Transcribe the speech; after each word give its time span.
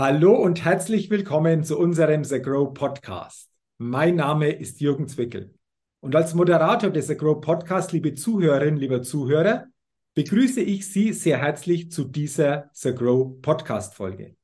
Hallo 0.00 0.36
und 0.36 0.64
herzlich 0.64 1.10
willkommen 1.10 1.64
zu 1.64 1.76
unserem 1.76 2.22
The 2.22 2.40
Grow 2.40 2.72
Podcast. 2.72 3.50
Mein 3.78 4.14
Name 4.14 4.48
ist 4.52 4.80
Jürgen 4.80 5.08
Zwickel. 5.08 5.52
Und 5.98 6.14
als 6.14 6.34
Moderator 6.34 6.90
des 6.90 7.08
The 7.08 7.16
Grow 7.16 7.40
Podcast, 7.40 7.90
liebe 7.90 8.14
Zuhörerinnen, 8.14 8.78
lieber 8.78 9.02
Zuhörer, 9.02 9.66
begrüße 10.14 10.60
ich 10.60 10.86
Sie 10.86 11.12
sehr 11.12 11.38
herzlich 11.38 11.90
zu 11.90 12.04
dieser 12.04 12.70
The 12.74 12.94
Grow 12.94 13.42
Podcast 13.42 13.96
Folge. 13.96 14.36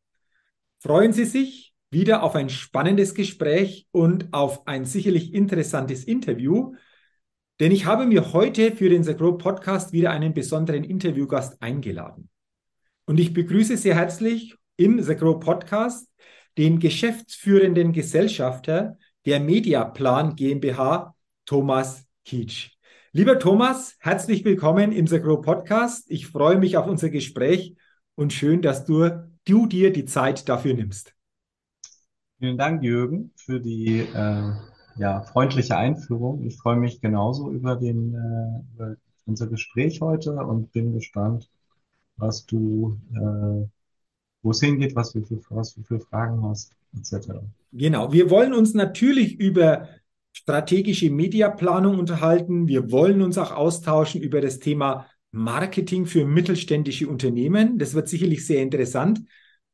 Freuen 0.80 1.12
Sie 1.12 1.24
sich 1.24 1.72
wieder 1.88 2.24
auf 2.24 2.34
ein 2.34 2.48
spannendes 2.48 3.14
Gespräch 3.14 3.86
und 3.92 4.32
auf 4.32 4.66
ein 4.66 4.84
sicherlich 4.84 5.32
interessantes 5.34 6.02
Interview, 6.02 6.74
denn 7.60 7.70
ich 7.70 7.86
habe 7.86 8.06
mir 8.06 8.32
heute 8.32 8.74
für 8.74 8.88
den 8.88 9.04
The 9.04 9.14
Grow 9.14 9.38
Podcast 9.38 9.92
wieder 9.92 10.10
einen 10.10 10.34
besonderen 10.34 10.82
Interviewgast 10.82 11.62
eingeladen. 11.62 12.28
Und 13.06 13.20
ich 13.20 13.32
begrüße 13.32 13.76
sehr 13.76 13.94
herzlich 13.94 14.56
im 14.76 15.02
The 15.02 15.14
Grow 15.14 15.38
Podcast 15.38 16.08
den 16.58 16.78
geschäftsführenden 16.78 17.92
Gesellschafter 17.92 18.96
der 19.26 19.40
Mediaplan 19.40 20.36
GmbH, 20.36 21.14
Thomas 21.46 22.06
Kietsch. 22.24 22.70
Lieber 23.12 23.38
Thomas, 23.38 23.96
herzlich 24.00 24.44
willkommen 24.44 24.92
im 24.92 25.06
The 25.06 25.20
Grow 25.20 25.40
Podcast. 25.40 26.10
Ich 26.10 26.26
freue 26.26 26.58
mich 26.58 26.76
auf 26.76 26.86
unser 26.86 27.10
Gespräch 27.10 27.76
und 28.16 28.32
schön, 28.32 28.62
dass 28.62 28.84
du, 28.84 29.28
du 29.44 29.66
dir 29.66 29.92
die 29.92 30.04
Zeit 30.04 30.48
dafür 30.48 30.74
nimmst. 30.74 31.14
Vielen 32.38 32.58
Dank, 32.58 32.82
Jürgen, 32.82 33.32
für 33.36 33.60
die 33.60 34.00
äh, 34.00 34.52
ja, 34.96 35.22
freundliche 35.22 35.76
Einführung. 35.76 36.44
Ich 36.44 36.56
freue 36.58 36.76
mich 36.76 37.00
genauso 37.00 37.50
über, 37.50 37.76
den, 37.76 38.14
äh, 38.14 38.74
über 38.74 38.96
unser 39.26 39.46
Gespräch 39.46 40.00
heute 40.00 40.34
und 40.34 40.72
bin 40.72 40.92
gespannt, 40.92 41.48
was 42.16 42.46
du 42.46 42.98
äh, 43.12 43.68
wo 44.44 44.50
es 44.50 44.60
hingeht, 44.60 44.94
was 44.94 45.12
du 45.12 45.24
für, 45.24 45.40
was 45.48 45.74
du 45.74 45.82
für 45.82 45.98
Fragen 45.98 46.44
hast, 46.44 46.70
etc. 46.96 47.32
Genau. 47.72 48.12
Wir 48.12 48.30
wollen 48.30 48.52
uns 48.52 48.74
natürlich 48.74 49.40
über 49.40 49.88
strategische 50.32 51.10
Mediaplanung 51.10 51.98
unterhalten. 51.98 52.68
Wir 52.68 52.92
wollen 52.92 53.22
uns 53.22 53.38
auch 53.38 53.52
austauschen 53.52 54.20
über 54.20 54.40
das 54.40 54.58
Thema 54.58 55.06
Marketing 55.32 56.06
für 56.06 56.26
mittelständische 56.26 57.08
Unternehmen. 57.08 57.78
Das 57.78 57.94
wird 57.94 58.08
sicherlich 58.08 58.46
sehr 58.46 58.62
interessant. 58.62 59.22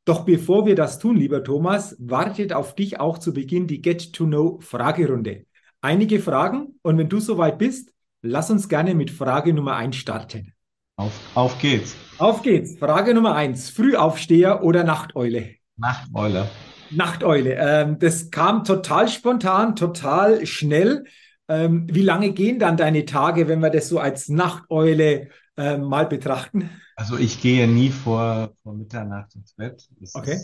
Doch 0.05 0.25
bevor 0.25 0.67
wir 0.67 0.77
das 0.77 0.99
tun, 0.99 1.17
lieber 1.17 1.43
Thomas, 1.43 1.97
wartet 1.99 2.53
auf 2.53 2.75
dich 2.75 3.01
auch 3.01 3.19
zu 3.19 3.35
Beginn 3.35 3.67
die 3.67 3.83
Get-to-Know-Fragerunde. 3.83 5.47
Einige 5.83 6.21
Fragen 6.21 6.79
und 6.83 6.97
wenn 6.97 7.09
du 7.09 7.21
soweit 7.21 7.59
bist, 7.59 7.93
lass 8.23 8.51
uns 8.51 8.69
gerne 8.69 8.95
mit 8.95 9.11
Frage 9.11 9.53
Nummer 9.53 9.77
eins 9.77 9.97
starten. 9.97 10.55
Auf, 10.97 11.13
auf 11.35 11.59
geht's. 11.59 11.97
Auf 12.21 12.43
geht's. 12.43 12.77
Frage 12.77 13.15
Nummer 13.15 13.35
eins. 13.35 13.71
Frühaufsteher 13.71 14.63
oder 14.63 14.85
Nachteule? 14.85 15.55
Nachteule. 15.79 16.51
Nachteule. 16.91 17.55
Ähm, 17.55 17.99
das 17.99 18.31
kam 18.31 18.63
total 18.63 19.09
spontan, 19.09 19.75
total 19.75 20.45
schnell. 20.45 21.07
Ähm, 21.49 21.87
wie 21.91 22.03
lange 22.03 22.33
gehen 22.33 22.59
dann 22.59 22.77
deine 22.77 23.07
Tage, 23.07 23.49
wenn 23.49 23.61
wir 23.61 23.71
das 23.71 23.89
so 23.89 23.99
als 23.99 24.29
Nachteule 24.29 25.31
äh, 25.57 25.79
mal 25.79 26.05
betrachten? 26.05 26.69
Also 26.95 27.17
ich 27.17 27.41
gehe 27.41 27.67
nie 27.67 27.89
vor, 27.89 28.53
vor 28.63 28.75
Mitternacht 28.75 29.35
ins 29.35 29.55
Bett. 29.55 29.89
Das 29.99 30.15
okay. 30.15 30.39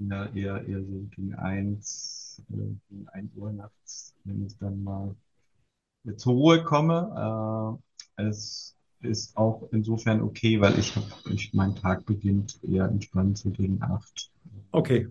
eher, 0.00 0.28
eher, 0.34 0.66
eher 0.66 0.80
so 0.80 1.06
gegen 1.14 1.36
eins, 1.36 2.42
äh, 2.50 2.56
gegen 2.88 3.08
ein 3.12 3.30
Uhr 3.36 3.52
nachts, 3.52 4.12
wenn 4.24 4.44
ich 4.44 4.58
dann 4.58 4.82
mal 4.82 5.14
zur 6.16 6.32
Ruhe 6.32 6.64
komme. 6.64 7.78
Äh, 8.18 8.24
es 8.24 8.76
ist 9.02 9.36
auch 9.36 9.68
insofern 9.72 10.22
okay, 10.22 10.60
weil 10.60 10.78
ich 10.78 10.94
habe, 10.96 11.06
ich, 11.30 11.52
mein 11.52 11.74
Tag 11.74 12.06
beginnt 12.06 12.58
eher 12.62 12.86
entspannt 12.86 13.38
so 13.38 13.50
gegen 13.50 13.82
acht. 13.82 14.30
Okay. 14.70 15.08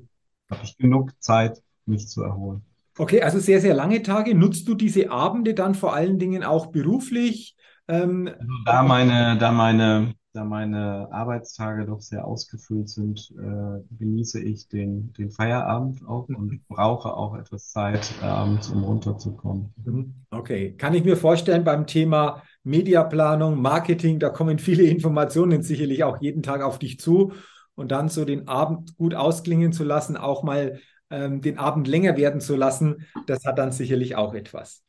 Habe 0.50 0.62
ich 0.64 0.78
genug 0.78 1.12
Zeit, 1.20 1.62
mich 1.86 2.08
zu 2.08 2.24
erholen. 2.24 2.62
Okay, 2.98 3.22
also 3.22 3.40
sehr, 3.40 3.62
sehr 3.62 3.74
lange 3.74 4.04
Tage. 4.04 4.36
Nutzt 4.36 4.68
du 4.68 4.76
diese 4.76 5.12
Abende 5.12 5.54
dann 5.54 5.76
vor 5.76 5.96
allen 5.96 6.20
Dingen 6.20 6.44
auch 6.44 6.68
beruflich? 6.68 7.56
Ähm, 7.88 8.28
also 8.28 8.54
da 8.66 8.84
meine, 8.84 9.38
da 9.38 9.52
meine, 9.52 10.14
da 10.34 10.44
meine 10.44 11.08
Arbeitstage 11.12 11.86
doch 11.86 12.02
sehr 12.02 12.26
ausgefüllt 12.26 12.90
sind, 12.90 13.34
äh, 13.38 13.96
genieße 13.98 14.42
ich 14.42 14.68
den, 14.68 15.14
den 15.14 15.32
Feierabend 15.32 16.06
auch 16.06 16.28
und 16.28 16.68
brauche 16.68 17.14
auch 17.14 17.36
etwas 17.36 17.72
Zeit 17.72 18.12
abends, 18.22 18.70
um 18.70 18.84
runterzukommen. 18.84 19.74
Mhm. 19.84 20.14
Okay, 20.30 20.74
kann 20.74 20.94
ich 20.94 21.04
mir 21.04 21.18
vorstellen 21.18 21.64
beim 21.64 21.88
Thema 21.88 22.44
Mediaplanung, 22.64 23.62
Marketing, 23.62 24.20
da 24.20 24.30
kommen 24.30 24.60
viele 24.60 24.84
Informationen 24.90 25.64
sicherlich 25.64 26.04
auch 26.04 26.22
jeden 26.22 26.44
Tag 26.44 26.62
auf 26.62 26.80
dich 26.80 27.00
zu. 27.00 27.34
Und 27.76 27.92
dann 27.92 28.10
so 28.10 28.26
den 28.26 28.48
Abend 28.48 28.96
gut 28.98 29.16
ausklingen 29.16 29.72
zu 29.72 29.84
lassen, 29.84 30.18
auch 30.18 30.44
mal 30.44 30.80
ähm, 31.10 31.42
den 31.42 31.58
Abend 31.58 31.88
länger 31.88 32.18
werden 32.18 32.42
zu 32.42 32.56
lassen, 32.56 33.08
das 33.28 33.46
hat 33.46 33.58
dann 33.58 33.72
sicherlich 33.72 34.16
auch 34.16 34.34
etwas. 34.34 34.84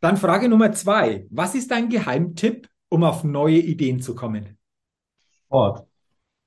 Dann 0.00 0.16
Frage 0.16 0.48
Nummer 0.48 0.72
zwei. 0.72 1.26
Was 1.30 1.54
ist 1.54 1.70
dein 1.70 1.88
Geheimtipp, 1.88 2.68
um 2.88 3.04
auf 3.04 3.24
neue 3.24 3.58
Ideen 3.58 4.00
zu 4.00 4.14
kommen? 4.14 4.58
Sport. 5.46 5.86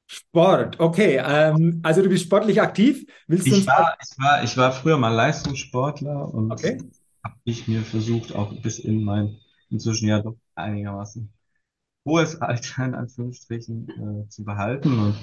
Sport, 0.06 0.80
okay. 0.80 1.22
Ähm, 1.24 1.82
also 1.84 2.02
du 2.02 2.10
bist 2.10 2.26
sportlich 2.26 2.62
aktiv. 2.62 3.06
Willst 3.28 3.48
du 3.48 3.56
ich, 3.56 3.68
war, 3.68 3.98
ich, 4.02 4.18
war, 4.20 4.44
ich 4.44 4.58
war 4.58 4.72
früher 4.72 4.98
mal 4.98 5.14
Leistungssportler 5.14 6.34
und 6.34 6.52
okay. 6.52 6.80
habe 7.24 7.36
ich 7.44 7.68
mir 7.68 7.82
versucht, 7.82 8.34
auch 8.34 8.54
bis 8.62 8.80
in 8.80 9.04
mein 9.04 9.38
inzwischen 9.70 10.08
ja 10.08 10.22
doch 10.22 10.38
einigermaßen 10.56 11.30
hohes 12.06 12.42
Alter 12.42 12.86
in 12.86 12.96
Anführungsstrichen 12.96 13.90
äh, 14.26 14.30
zu 14.30 14.44
behalten 14.44 15.00
und 15.00 15.16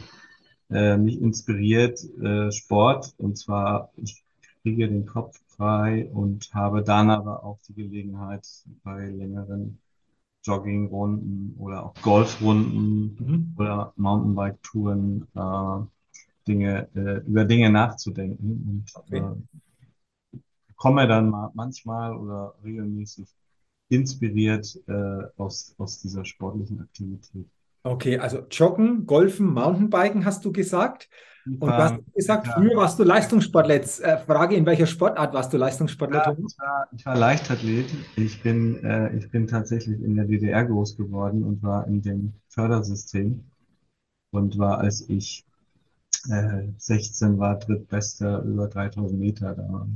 äh, 0.70 0.96
mich 0.96 1.20
inspiriert 1.20 2.02
äh, 2.20 2.52
Sport 2.52 3.14
und 3.18 3.36
zwar 3.38 3.90
ich 3.96 4.24
kriege 4.62 4.88
den 4.88 5.06
Kopf 5.06 5.40
frei 5.48 6.08
und 6.12 6.52
habe 6.54 6.82
dann 6.82 7.10
aber 7.10 7.44
auch 7.44 7.58
die 7.68 7.74
Gelegenheit 7.74 8.46
bei 8.82 9.08
längeren 9.08 9.78
Joggingrunden 10.42 11.54
oder 11.58 11.86
auch 11.86 11.94
Golfrunden 12.02 13.16
mhm. 13.18 13.54
oder 13.56 13.92
Mountainbike-Touren 13.96 15.26
äh, 15.34 15.86
Dinge 16.46 16.88
äh, 16.94 17.26
über 17.26 17.44
Dinge 17.44 17.70
nachzudenken 17.70 18.84
und 18.86 18.94
okay. 18.94 19.22
äh, 20.34 20.38
komme 20.76 21.08
dann 21.08 21.30
mal 21.30 21.50
manchmal 21.54 22.14
oder 22.14 22.54
regelmäßig 22.62 23.28
inspiriert 23.88 24.78
äh, 24.86 25.22
aus, 25.36 25.74
aus 25.78 26.00
dieser 26.00 26.24
sportlichen 26.24 26.80
Aktivität. 26.80 27.46
Okay, 27.82 28.18
also 28.18 28.38
Joggen, 28.50 29.06
Golfen, 29.06 29.46
Mountainbiken 29.52 30.24
hast 30.24 30.44
du 30.44 30.52
gesagt. 30.52 31.08
Und 31.46 31.60
du 31.60 31.72
hast 31.72 31.96
gesagt, 32.14 32.46
ja. 32.46 32.54
früher 32.54 32.76
warst 32.76 32.98
du 32.98 33.04
Leistungssportler. 33.04 33.74
Jetzt 33.74 34.02
äh, 34.02 34.16
Frage, 34.16 34.56
in 34.56 34.64
welcher 34.64 34.86
Sportart 34.86 35.34
warst 35.34 35.52
du 35.52 35.58
Leistungssportler? 35.58 36.24
Ja, 36.24 36.32
ich, 36.32 36.58
war, 36.58 36.88
ich 36.96 37.06
war 37.06 37.18
Leichtathlet. 37.18 37.86
Ich 38.16 38.42
bin, 38.42 38.82
äh, 38.82 39.14
ich 39.14 39.30
bin 39.30 39.46
tatsächlich 39.46 40.00
in 40.00 40.14
der 40.14 40.24
DDR 40.24 40.64
groß 40.64 40.96
geworden 40.96 41.44
und 41.44 41.62
war 41.62 41.86
in 41.86 42.00
dem 42.00 42.32
Fördersystem 42.48 43.44
und 44.30 44.56
war, 44.56 44.78
als 44.78 45.06
ich 45.10 45.44
äh, 46.30 46.68
16 46.78 47.38
war, 47.38 47.58
drittbester 47.58 48.42
über 48.42 48.68
3000 48.68 49.20
Meter 49.20 49.54
da. 49.54 49.86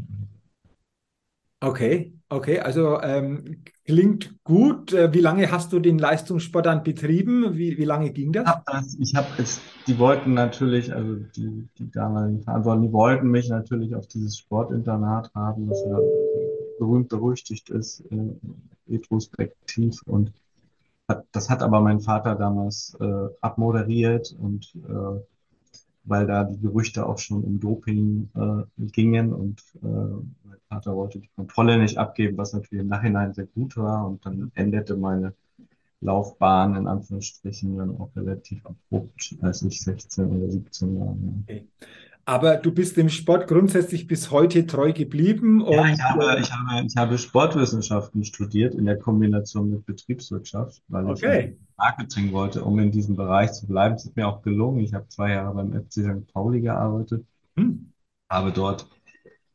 Okay, 1.60 2.12
okay, 2.28 2.60
also 2.60 3.00
ähm, 3.00 3.64
klingt 3.84 4.44
gut. 4.44 4.92
Äh, 4.92 5.12
wie 5.12 5.20
lange 5.20 5.50
hast 5.50 5.72
du 5.72 5.80
den 5.80 5.98
Leistungssport 5.98 6.66
dann 6.66 6.84
betrieben? 6.84 7.56
Wie, 7.56 7.76
wie 7.76 7.84
lange 7.84 8.12
ging 8.12 8.32
das? 8.32 8.44
Ich 8.44 8.48
habe 8.48 8.62
das, 8.66 8.96
ich 9.00 9.14
habe 9.16 9.26
es, 9.38 9.60
die 9.88 9.98
wollten 9.98 10.34
natürlich, 10.34 10.94
also 10.94 11.16
die, 11.34 11.68
die 11.76 11.90
damaligen 11.90 12.42
Verantwortlichen, 12.42 12.88
die 12.88 12.92
wollten 12.92 13.30
mich 13.30 13.48
natürlich 13.48 13.94
auf 13.96 14.06
dieses 14.06 14.38
Sportinternat 14.38 15.34
haben, 15.34 15.68
was 15.68 15.84
ja 15.84 15.98
berühmt 16.78 17.08
berüchtigt 17.08 17.70
ist, 17.70 18.04
äh, 18.12 18.36
retrospektiv 18.88 20.00
und 20.06 20.32
hat, 21.08 21.26
das 21.32 21.50
hat 21.50 21.62
aber 21.62 21.80
mein 21.80 22.00
Vater 22.00 22.36
damals 22.36 22.96
äh, 23.00 23.28
abmoderiert 23.40 24.32
und 24.38 24.72
äh, 24.88 25.20
weil 26.08 26.26
da 26.26 26.44
die 26.44 26.60
Gerüchte 26.60 27.06
auch 27.06 27.18
schon 27.18 27.42
um 27.44 27.60
Doping 27.60 28.30
äh, 28.34 28.86
gingen 28.86 29.32
und 29.32 29.62
äh, 29.82 29.86
mein 29.86 30.58
Vater 30.68 30.96
wollte 30.96 31.20
die 31.20 31.30
Kontrolle 31.34 31.78
nicht 31.78 31.98
abgeben, 31.98 32.36
was 32.36 32.52
natürlich 32.52 32.82
im 32.82 32.88
Nachhinein 32.88 33.34
sehr 33.34 33.46
gut 33.46 33.76
war 33.76 34.06
und 34.06 34.24
dann 34.24 34.50
endete 34.54 34.96
meine 34.96 35.34
Laufbahn 36.00 36.76
in 36.76 36.86
Anführungsstrichen 36.86 37.76
dann 37.76 37.98
auch 37.98 38.10
relativ 38.14 38.64
abrupt, 38.64 39.36
als 39.40 39.62
ich 39.62 39.80
16 39.82 40.26
oder 40.26 40.50
17 40.50 41.00
war. 41.00 41.06
Ja. 41.06 41.32
Okay. 41.42 41.66
Aber 42.28 42.56
du 42.56 42.72
bist 42.72 42.98
dem 42.98 43.08
Sport 43.08 43.48
grundsätzlich 43.48 44.06
bis 44.06 44.30
heute 44.30 44.66
treu 44.66 44.92
geblieben. 44.92 45.64
ja, 45.66 45.88
ich 45.88 46.02
habe, 46.02 46.36
ich, 46.38 46.52
habe, 46.52 46.86
ich 46.86 46.94
habe 46.94 47.16
Sportwissenschaften 47.16 48.22
studiert 48.22 48.74
in 48.74 48.84
der 48.84 48.98
Kombination 48.98 49.70
mit 49.70 49.86
Betriebswirtschaft, 49.86 50.82
weil 50.88 51.08
okay. 51.08 51.56
ich 51.56 51.76
Marketing 51.78 52.32
wollte, 52.32 52.62
um 52.64 52.78
in 52.80 52.90
diesem 52.90 53.16
Bereich 53.16 53.52
zu 53.52 53.66
bleiben. 53.66 53.94
Es 53.94 54.04
ist 54.04 54.14
mir 54.14 54.28
auch 54.28 54.42
gelungen. 54.42 54.80
Ich 54.80 54.92
habe 54.92 55.08
zwei 55.08 55.30
Jahre 55.30 55.54
beim 55.54 55.72
FC 55.72 56.02
St. 56.02 56.30
Pauli 56.30 56.60
gearbeitet, 56.60 57.24
hm. 57.56 57.94
habe 58.28 58.52
dort 58.52 58.86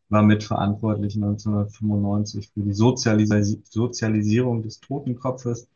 war 0.10 0.24
mitverantwortlich 0.24 1.16
1995 1.16 2.50
für 2.56 2.62
die 2.62 2.74
Sozialis 2.74 3.30
Sozialisierung 3.70 4.64
des 4.64 4.80
Totenkopfes 4.80 5.68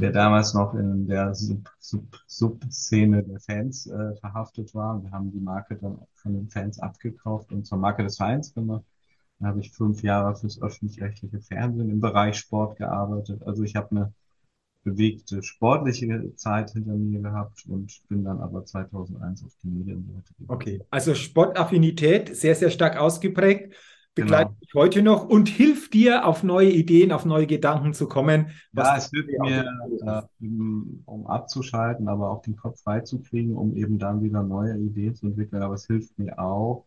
der 0.00 0.10
Mhm. 0.10 0.14
damals 0.14 0.54
noch 0.54 0.74
in 0.74 1.06
der 1.06 1.34
Sub, 1.34 1.68
Sub, 1.78 2.04
Sub-Szene 2.26 3.22
der 3.24 3.40
Fans 3.40 3.86
äh, 3.86 4.16
verhaftet 4.16 4.74
war. 4.74 5.02
Wir 5.02 5.10
haben 5.10 5.30
die 5.32 5.40
Marke 5.40 5.76
dann 5.76 5.98
von 6.14 6.34
den 6.34 6.48
Fans 6.50 6.78
abgekauft 6.78 7.52
und 7.52 7.66
zur 7.66 7.78
Marke 7.78 8.02
des 8.04 8.16
Vereins 8.16 8.54
gemacht. 8.54 8.84
Dann 9.38 9.48
habe 9.48 9.60
ich 9.60 9.72
fünf 9.72 10.02
Jahre 10.02 10.36
fürs 10.36 10.60
öffentlich-rechtliche 10.62 11.40
Fernsehen 11.40 11.90
im 11.90 12.00
Bereich 12.00 12.38
Sport 12.38 12.78
gearbeitet. 12.78 13.42
Also 13.46 13.62
ich 13.62 13.76
habe 13.76 13.90
eine 13.90 14.14
bewegte 14.84 15.42
sportliche 15.42 16.34
Zeit 16.34 16.72
hinter 16.72 16.94
mir 16.94 17.20
gehabt 17.20 17.64
und 17.68 18.02
bin 18.08 18.24
dann 18.24 18.40
aber 18.40 18.64
2001 18.64 19.44
auf 19.44 19.52
die 19.62 19.68
Medienseite 19.68 20.34
gegangen. 20.38 20.58
Okay, 20.58 20.80
also 20.90 21.14
Sportaffinität 21.14 22.36
sehr, 22.36 22.54
sehr 22.54 22.70
stark 22.70 22.96
ausgeprägt, 22.96 23.74
begleitet 24.14 24.52
Genau. 24.52 24.60
dich 24.60 24.74
heute 24.74 25.02
noch 25.02 25.28
und 25.28 25.48
hilft 25.48 25.94
dir, 25.94 26.26
auf 26.26 26.42
neue 26.42 26.70
Ideen, 26.70 27.12
auf 27.12 27.24
neue 27.24 27.46
Gedanken 27.46 27.94
zu 27.94 28.08
kommen, 28.08 28.46
Ja, 28.72 28.96
es 28.96 29.10
hilft 29.10 29.28
mir, 29.40 29.64
äh, 30.06 30.22
um, 31.06 31.26
abzuschalten, 31.26 32.08
aber 32.08 32.30
auch 32.30 32.42
den 32.42 32.56
Kopf 32.56 32.80
freizukriegen, 32.82 33.54
um 33.56 33.74
eben 33.76 33.98
dann 33.98 34.22
wieder 34.22 34.42
neue 34.42 34.76
Ideen 34.78 35.14
zu 35.14 35.26
entwickeln. 35.26 35.62
Aber 35.62 35.74
es 35.74 35.86
hilft 35.86 36.18
mir 36.18 36.38
auch, 36.38 36.86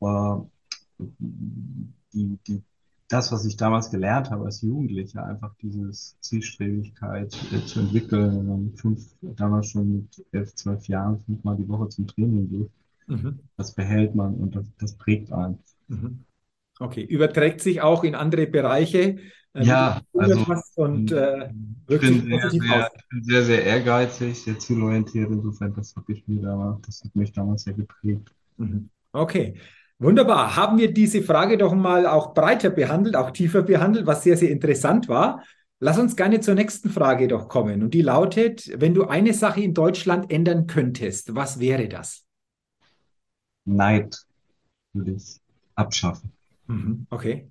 äh, 0.00 0.36
die, 0.98 2.38
die, 2.46 2.62
das, 3.08 3.32
was 3.32 3.44
ich 3.46 3.56
damals 3.56 3.90
gelernt 3.90 4.30
habe 4.30 4.44
als 4.46 4.62
Jugendlicher, 4.62 5.24
einfach 5.24 5.54
dieses 5.62 6.16
Zielstrebigkeit 6.20 7.34
äh, 7.52 7.64
zu 7.64 7.80
entwickeln, 7.80 8.36
wenn 8.38 8.46
man 8.48 8.72
fünf, 8.76 9.14
damals 9.22 9.68
schon 9.68 9.92
mit 9.92 10.26
elf, 10.32 10.54
zwölf 10.54 10.86
Jahren 10.88 11.18
fünfmal 11.20 11.56
die 11.56 11.68
Woche 11.68 11.88
zum 11.88 12.06
Training 12.06 12.48
geht, 12.48 12.70
Mhm. 13.06 13.38
das 13.56 13.74
behält 13.74 14.14
man 14.14 14.34
und 14.34 14.54
das, 14.54 14.66
das 14.78 14.94
prägt 14.94 15.32
einen. 15.32 15.58
Mhm. 15.88 16.24
Okay, 16.80 17.02
überträgt 17.02 17.60
sich 17.60 17.80
auch 17.82 18.04
in 18.04 18.14
andere 18.14 18.46
Bereiche, 18.46 19.16
äh, 19.54 19.64
Ja, 19.64 20.00
also 20.16 20.46
und 20.76 21.10
äh, 21.12 21.48
ich 21.88 22.00
bin 22.00 22.22
sehr, 22.28 22.50
sehr, 22.50 22.90
ich 22.96 23.08
bin 23.08 23.24
sehr, 23.24 23.44
sehr 23.44 23.64
ehrgeizig, 23.64 24.42
sehr 24.42 24.58
zielorientiert. 24.58 25.30
Insofern, 25.30 25.74
das 25.74 25.94
habe 25.96 26.12
ich 26.12 26.26
mir 26.28 26.42
damals, 26.42 26.80
das 26.86 27.02
hat 27.04 27.14
mich 27.16 27.32
damals 27.32 27.62
sehr 27.64 27.74
geprägt. 27.74 28.30
Mhm. 28.56 28.90
Okay, 29.12 29.54
wunderbar. 29.98 30.56
Haben 30.56 30.78
wir 30.78 30.92
diese 30.92 31.22
Frage 31.22 31.58
doch 31.58 31.74
mal 31.74 32.06
auch 32.06 32.34
breiter 32.34 32.70
behandelt, 32.70 33.16
auch 33.16 33.30
tiefer 33.30 33.62
behandelt, 33.62 34.06
was 34.06 34.22
sehr, 34.22 34.36
sehr 34.36 34.50
interessant 34.50 35.08
war. 35.08 35.42
Lass 35.80 35.98
uns 35.98 36.16
gerne 36.16 36.40
zur 36.40 36.54
nächsten 36.54 36.90
Frage 36.90 37.28
doch 37.28 37.48
kommen. 37.48 37.82
Und 37.82 37.94
die 37.94 38.02
lautet, 38.02 38.70
wenn 38.80 38.94
du 38.94 39.04
eine 39.06 39.32
Sache 39.32 39.60
in 39.62 39.74
Deutschland 39.74 40.30
ändern 40.32 40.66
könntest, 40.66 41.34
was 41.34 41.60
wäre 41.60 41.88
das? 41.88 42.24
Neid 43.66 44.16
würde 44.94 45.12
ich 45.12 45.40
abschaffen. 45.76 46.32
Mhm. 46.68 47.06
Okay. 47.10 47.50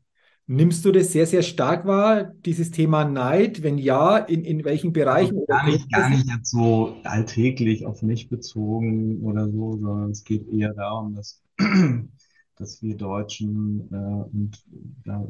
Nimmst 0.49 0.85
du 0.85 0.93
das 0.93 1.11
sehr, 1.11 1.27
sehr 1.27 1.41
stark 1.43 1.85
wahr, 1.85 2.33
dieses 2.45 2.71
Thema 2.71 3.03
Neid? 3.03 3.63
Wenn 3.63 3.77
ja, 3.77 4.17
in, 4.17 4.45
in 4.45 4.63
welchen 4.63 4.93
Bereichen 4.93 5.35
Also 5.35 5.45
gar 5.45 5.65
nicht, 5.65 5.91
gar 5.91 6.09
nicht 6.09 6.25
jetzt 6.25 6.51
so 6.51 6.95
alltäglich 7.03 7.85
auf 7.85 8.01
mich 8.01 8.29
bezogen 8.29 9.19
oder 9.23 9.49
so, 9.49 9.73
sondern 9.73 10.11
es 10.11 10.23
geht 10.23 10.47
eher 10.47 10.73
darum, 10.73 11.15
dass, 11.15 11.43
dass 12.55 12.81
wir 12.81 12.95
Deutschen 12.95 13.89
äh, 13.91 14.35
und 14.37 14.63
da 15.03 15.27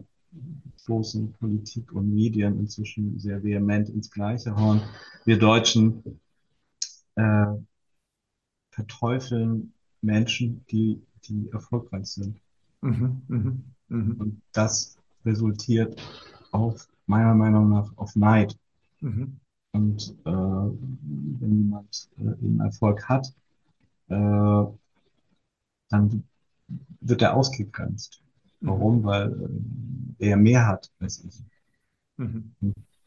stoßen 0.81 1.33
Politik 1.33 1.92
und 1.94 2.13
Medien 2.13 2.60
inzwischen 2.60 3.18
sehr 3.18 3.44
vehement 3.44 3.90
ins 3.90 4.12
gleiche 4.12 4.56
Horn. 4.56 4.81
Wir 5.25 5.40
Deutschen 5.40 6.04
äh, 7.16 7.45
verteufeln 8.69 9.74
Menschen, 10.01 10.63
die, 10.69 11.01
die 11.28 11.50
erfolgreich 11.51 12.06
sind. 12.06 12.40
Mhm. 12.81 13.22
Mhm. 13.28 13.63
Mhm. 13.89 14.16
Und 14.19 14.42
das 14.54 14.98
resultiert 15.25 16.01
auf, 16.51 16.88
meiner 17.06 17.34
Meinung 17.34 17.69
nach, 17.69 17.92
auf 17.98 18.16
Neid. 18.16 18.57
Mhm. 19.01 19.39
Und 19.74 20.16
äh, 20.25 20.31
wenn 20.31 21.57
jemand 21.57 22.10
äh, 22.18 22.45
eben 22.45 22.60
Erfolg 22.60 23.07
hat, 23.07 23.34
äh, 24.10 24.63
dann 25.89 26.24
wird 27.01 27.22
er 27.22 27.36
ausgegrenzt. 27.36 28.22
Mhm. 28.60 28.68
Warum? 28.68 29.04
Weil 29.04 29.50
äh, 30.19 30.30
er 30.30 30.38
mehr 30.38 30.68
hat 30.68 30.92
als 31.00 31.24
ich. 31.24 31.44
Mhm. 32.18 32.54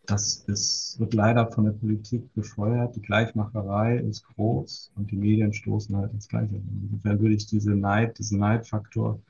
Das 0.06 0.44
ist, 0.48 0.98
wird 0.98 1.14
leider 1.14 1.50
von 1.52 1.64
der 1.64 1.72
Politik 1.72 2.32
befeuert. 2.34 2.96
Die 2.96 3.02
Gleichmacherei 3.02 3.98
ist 3.98 4.24
groß 4.24 4.92
und 4.96 5.10
die 5.10 5.16
Medien 5.16 5.52
stoßen 5.52 5.96
halt 5.96 6.12
ins 6.12 6.26
Gleiche. 6.26 6.60
Insofern 6.82 7.20
würde 7.20 7.34
ich 7.34 7.46
diese 7.46 7.76
Neid, 7.76 8.18
diesen 8.18 8.40
Neidfaktor, 8.40 9.20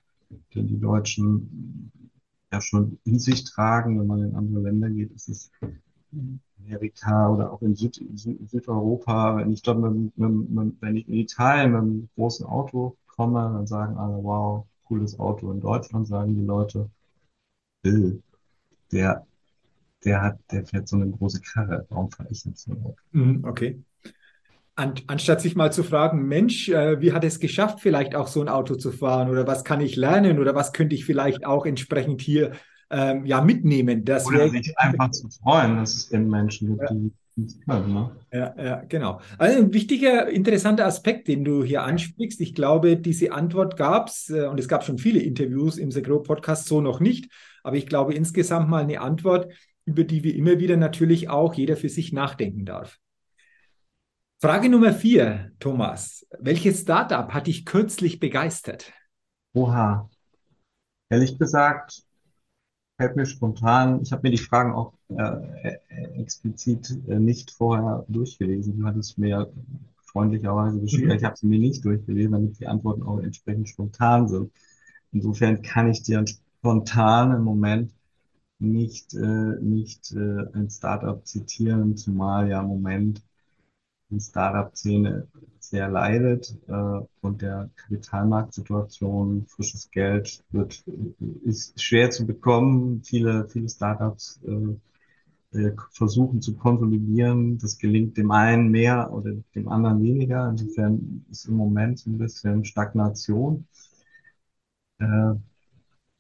den 0.54 0.68
die 0.68 0.80
Deutschen 0.80 1.92
ja 2.52 2.60
schon 2.60 2.98
in 3.04 3.18
sich 3.18 3.44
tragen, 3.44 3.98
wenn 3.98 4.06
man 4.06 4.22
in 4.22 4.34
andere 4.34 4.62
Länder 4.62 4.90
geht, 4.90 5.12
ist 5.12 5.28
es 5.28 5.50
Amerika 6.58 7.30
oder 7.30 7.52
auch 7.52 7.62
in 7.62 7.74
Süd, 7.74 8.00
Süd, 8.14 8.50
Südeuropa, 8.50 9.36
wenn 9.36 9.52
ich 9.52 9.62
dort 9.62 9.80
mit, 9.80 10.16
mit, 10.16 10.50
mit, 10.50 10.82
wenn 10.82 10.96
ich 10.96 11.08
in 11.08 11.14
Italien 11.14 11.72
mit 11.72 11.80
einem 11.80 12.08
großen 12.16 12.46
Auto 12.46 12.96
komme, 13.06 13.40
dann 13.54 13.66
sagen 13.66 13.96
alle, 13.96 14.22
wow, 14.22 14.66
cooles 14.84 15.18
Auto. 15.18 15.52
In 15.52 15.60
Deutschland 15.60 16.06
sagen 16.06 16.34
die 16.34 16.44
Leute, 16.44 16.90
der, 18.92 19.26
der 20.04 20.22
hat, 20.22 20.38
der 20.50 20.66
fährt 20.66 20.88
so 20.88 20.96
eine 20.96 21.10
große 21.10 21.40
Karre, 21.40 21.86
warum 21.88 22.10
fahre 22.10 22.30
ich 22.30 22.44
jetzt 22.44 22.64
so? 22.64 22.96
Mhm. 23.12 23.44
Okay. 23.44 23.82
An, 24.80 24.94
anstatt 25.08 25.42
sich 25.42 25.56
mal 25.56 25.70
zu 25.70 25.82
fragen, 25.82 26.26
Mensch, 26.26 26.70
äh, 26.70 27.02
wie 27.02 27.12
hat 27.12 27.22
es 27.22 27.38
geschafft, 27.38 27.80
vielleicht 27.80 28.14
auch 28.14 28.28
so 28.28 28.40
ein 28.40 28.48
Auto 28.48 28.76
zu 28.76 28.92
fahren 28.92 29.28
oder 29.28 29.46
was 29.46 29.62
kann 29.62 29.82
ich 29.82 29.94
lernen 29.94 30.38
oder 30.38 30.54
was 30.54 30.72
könnte 30.72 30.94
ich 30.94 31.04
vielleicht 31.04 31.44
auch 31.44 31.66
entsprechend 31.66 32.22
hier 32.22 32.52
ähm, 32.90 33.26
ja 33.26 33.42
mitnehmen? 33.42 34.06
Das 34.06 34.26
Oder 34.26 34.48
sich 34.48 34.72
einfach 34.78 35.10
zu 35.10 35.28
freuen, 35.28 35.76
dass 35.76 35.94
es 35.94 36.10
eben 36.12 36.30
Menschen 36.30 36.68
gibt, 36.68 36.80
Ja. 36.82 36.88
die 36.94 37.12
ne? 37.66 38.10
Ja, 38.32 38.54
ja, 38.56 38.82
genau. 38.88 39.20
Also 39.36 39.58
ein 39.58 39.72
wichtiger, 39.74 40.28
interessanter 40.28 40.86
Aspekt, 40.86 41.28
den 41.28 41.44
du 41.44 41.62
hier 41.62 41.82
ansprichst. 41.82 42.40
Ich 42.40 42.54
glaube, 42.54 42.96
diese 42.96 43.32
Antwort 43.32 43.76
gab 43.76 44.08
es, 44.08 44.30
äh, 44.30 44.46
und 44.46 44.58
es 44.58 44.66
gab 44.66 44.84
schon 44.84 44.96
viele 44.96 45.20
Interviews 45.20 45.76
im 45.76 45.90
The 45.90 46.02
Grow 46.02 46.22
Podcast, 46.22 46.66
so 46.66 46.80
noch 46.80 47.00
nicht. 47.00 47.30
Aber 47.62 47.76
ich 47.76 47.86
glaube 47.86 48.14
insgesamt 48.14 48.70
mal 48.70 48.82
eine 48.82 49.02
Antwort, 49.02 49.52
über 49.84 50.04
die 50.04 50.24
wir 50.24 50.34
immer 50.34 50.58
wieder 50.58 50.76
natürlich 50.76 51.28
auch 51.28 51.54
jeder 51.54 51.76
für 51.76 51.88
sich 51.88 52.12
nachdenken 52.12 52.64
darf. 52.64 52.98
Frage 54.40 54.68
Nummer 54.68 54.92
vier, 54.92 55.52
Thomas. 55.60 56.26
Welches 56.38 56.80
Startup 56.80 57.32
hat 57.32 57.46
dich 57.46 57.64
kürzlich 57.64 58.18
begeistert? 58.20 58.92
Oha. 59.54 60.08
Ehrlich 61.08 61.38
gesagt, 61.38 62.02
fällt 62.98 63.16
mir 63.16 63.26
spontan, 63.26 64.02
ich 64.02 64.12
habe 64.12 64.22
mir 64.24 64.30
die 64.32 64.38
Fragen 64.42 64.74
auch 64.74 64.94
äh, 65.10 65.76
äh, 65.88 66.20
explizit 66.20 66.90
äh, 67.08 67.18
nicht 67.18 67.50
vorher 67.52 68.04
durchgelesen. 68.08 68.78
Du 68.80 68.86
hattest 68.86 69.18
mir 69.18 69.52
freundlicherweise 70.06 70.80
geschrieben, 70.80 71.12
Mhm. 71.12 71.16
ich 71.16 71.24
habe 71.24 71.36
sie 71.36 71.46
mir 71.46 71.58
nicht 71.58 71.84
durchgelesen, 71.84 72.32
damit 72.32 72.60
die 72.60 72.66
Antworten 72.66 73.02
auch 73.04 73.20
entsprechend 73.20 73.68
spontan 73.68 74.28
sind. 74.28 74.52
Insofern 75.12 75.62
kann 75.62 75.90
ich 75.90 76.02
dir 76.02 76.24
spontan 76.60 77.32
im 77.34 77.44
Moment 77.44 77.94
nicht, 78.58 79.14
äh, 79.14 79.56
nicht 79.62 80.12
äh, 80.12 80.46
ein 80.54 80.70
Startup 80.70 81.26
zitieren, 81.26 81.96
zumal 81.96 82.48
ja 82.50 82.60
im 82.60 82.68
Moment 82.68 83.22
die 84.10 84.20
Startup-Szene 84.20 85.28
sehr 85.60 85.88
leidet 85.88 86.56
äh, 86.68 87.00
und 87.20 87.42
der 87.42 87.70
Kapitalmarktsituation, 87.76 89.46
frisches 89.46 89.90
Geld 89.90 90.44
wird, 90.50 90.84
ist 91.44 91.80
schwer 91.82 92.10
zu 92.10 92.26
bekommen. 92.26 93.02
Viele, 93.04 93.48
viele 93.48 93.68
Startups 93.68 94.40
äh, 94.46 94.76
äh, 95.58 95.72
versuchen 95.92 96.40
zu 96.42 96.56
konsolidieren. 96.56 97.58
Das 97.58 97.78
gelingt 97.78 98.16
dem 98.16 98.30
einen 98.30 98.70
mehr 98.70 99.12
oder 99.12 99.32
dem 99.54 99.68
anderen 99.68 100.02
weniger. 100.02 100.48
Insofern 100.50 101.24
ist 101.30 101.46
im 101.46 101.56
Moment 101.56 101.98
so 102.00 102.10
ein 102.10 102.18
bisschen 102.18 102.64
Stagnation. 102.64 103.66
Äh, 104.98 105.32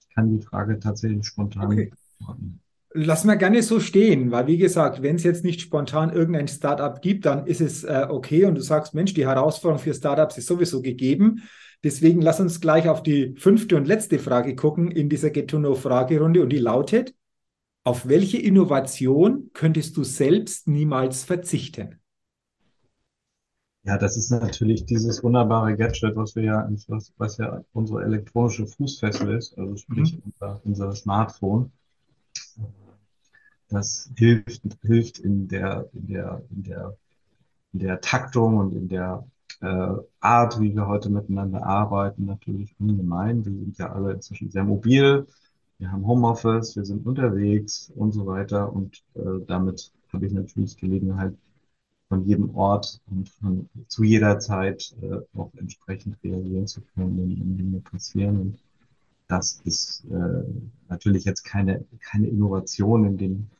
ich 0.00 0.10
kann 0.14 0.30
die 0.38 0.44
Frage 0.44 0.80
tatsächlich 0.80 1.26
spontan 1.26 1.70
Okay. 1.72 1.90
beantworten. 2.20 2.60
Lass 2.92 3.24
mal 3.24 3.36
gerne 3.36 3.62
so 3.62 3.78
stehen, 3.78 4.32
weil 4.32 4.48
wie 4.48 4.58
gesagt, 4.58 5.00
wenn 5.00 5.14
es 5.14 5.22
jetzt 5.22 5.44
nicht 5.44 5.60
spontan 5.60 6.12
irgendein 6.12 6.48
Startup 6.48 7.00
gibt, 7.00 7.24
dann 7.24 7.46
ist 7.46 7.60
es 7.60 7.84
äh, 7.84 8.06
okay 8.08 8.44
und 8.46 8.56
du 8.56 8.60
sagst, 8.62 8.94
Mensch, 8.94 9.14
die 9.14 9.26
Herausforderung 9.26 9.82
für 9.82 9.94
Startups 9.94 10.38
ist 10.38 10.46
sowieso 10.48 10.82
gegeben. 10.82 11.42
Deswegen 11.84 12.20
lass 12.20 12.40
uns 12.40 12.60
gleich 12.60 12.88
auf 12.88 13.02
die 13.02 13.34
fünfte 13.38 13.76
und 13.76 13.86
letzte 13.86 14.18
Frage 14.18 14.56
gucken 14.56 14.90
in 14.90 15.08
dieser 15.08 15.30
Get-to-Know-Fragerunde 15.30 16.42
und 16.42 16.50
die 16.50 16.58
lautet, 16.58 17.14
auf 17.84 18.08
welche 18.08 18.38
Innovation 18.38 19.50
könntest 19.54 19.96
du 19.96 20.04
selbst 20.04 20.68
niemals 20.68 21.24
verzichten? 21.24 22.00
Ja, 23.82 23.98
das 23.98 24.16
ist 24.16 24.30
natürlich 24.30 24.86
dieses 24.86 25.22
wunderbare 25.22 25.76
Gadget, 25.76 26.16
was 26.16 26.34
wir 26.34 26.44
ja, 26.44 26.68
was, 26.88 27.12
was 27.18 27.36
ja 27.36 27.62
unsere 27.72 28.02
elektronische 28.04 28.66
Fußfessel 28.66 29.34
ist, 29.36 29.56
also 29.58 29.76
sprich 29.76 30.18
Mhm. 30.18 30.22
unser, 30.24 30.60
unser 30.64 30.92
Smartphone. 30.94 31.70
Das 33.68 34.10
hilft, 34.16 34.62
hilft 34.82 35.18
in 35.18 35.48
der, 35.48 35.88
in 35.92 36.06
der, 36.08 36.42
in 36.50 36.62
der, 36.62 36.96
in 37.72 37.78
der 37.80 38.00
Taktung 38.00 38.56
und 38.56 38.74
in 38.74 38.88
der 38.88 39.24
äh, 39.60 39.94
Art, 40.20 40.60
wie 40.60 40.74
wir 40.74 40.86
heute 40.86 41.10
miteinander 41.10 41.64
arbeiten, 41.64 42.24
natürlich 42.24 42.74
ungemein. 42.80 43.44
Wir 43.44 43.52
sind 43.52 43.78
ja 43.78 43.92
alle 43.92 44.12
inzwischen 44.12 44.50
sehr 44.50 44.64
mobil. 44.64 45.26
Wir 45.78 45.92
haben 45.92 46.06
Homeoffice, 46.06 46.76
wir 46.76 46.84
sind 46.84 47.06
unterwegs 47.06 47.92
und 47.94 48.12
so 48.12 48.26
weiter 48.26 48.72
und 48.72 49.02
äh, 49.14 49.44
damit 49.46 49.92
habe 50.12 50.26
ich 50.26 50.32
natürlich 50.32 50.76
Gelegenheit, 50.76 51.34
von 52.10 52.26
jedem 52.26 52.54
Ort 52.56 53.00
und 53.08 53.28
von, 53.28 53.68
zu 53.86 54.02
jeder 54.02 54.40
Zeit 54.40 54.92
äh, 55.00 55.20
auch 55.38 55.52
entsprechend 55.54 56.16
reagieren 56.24 56.66
zu 56.66 56.80
können, 56.80 57.16
wenn 57.16 57.56
Dinge 57.56 57.80
passieren. 57.80 58.40
Und 58.40 58.58
das 59.30 59.60
ist 59.64 60.04
äh, 60.10 60.42
natürlich 60.88 61.24
jetzt 61.24 61.44
keine, 61.44 61.84
keine 62.00 62.26
Innovation 62.26 63.04
in 63.04 63.16
den, 63.16 63.50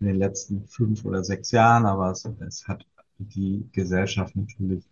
in 0.00 0.06
den 0.08 0.16
letzten 0.16 0.66
fünf 0.66 1.04
oder 1.04 1.22
sechs 1.22 1.52
Jahren, 1.52 1.86
aber 1.86 2.10
es, 2.10 2.28
es 2.40 2.66
hat 2.66 2.84
die 3.18 3.64
Gesellschaft 3.72 4.34
natürlich 4.34 4.84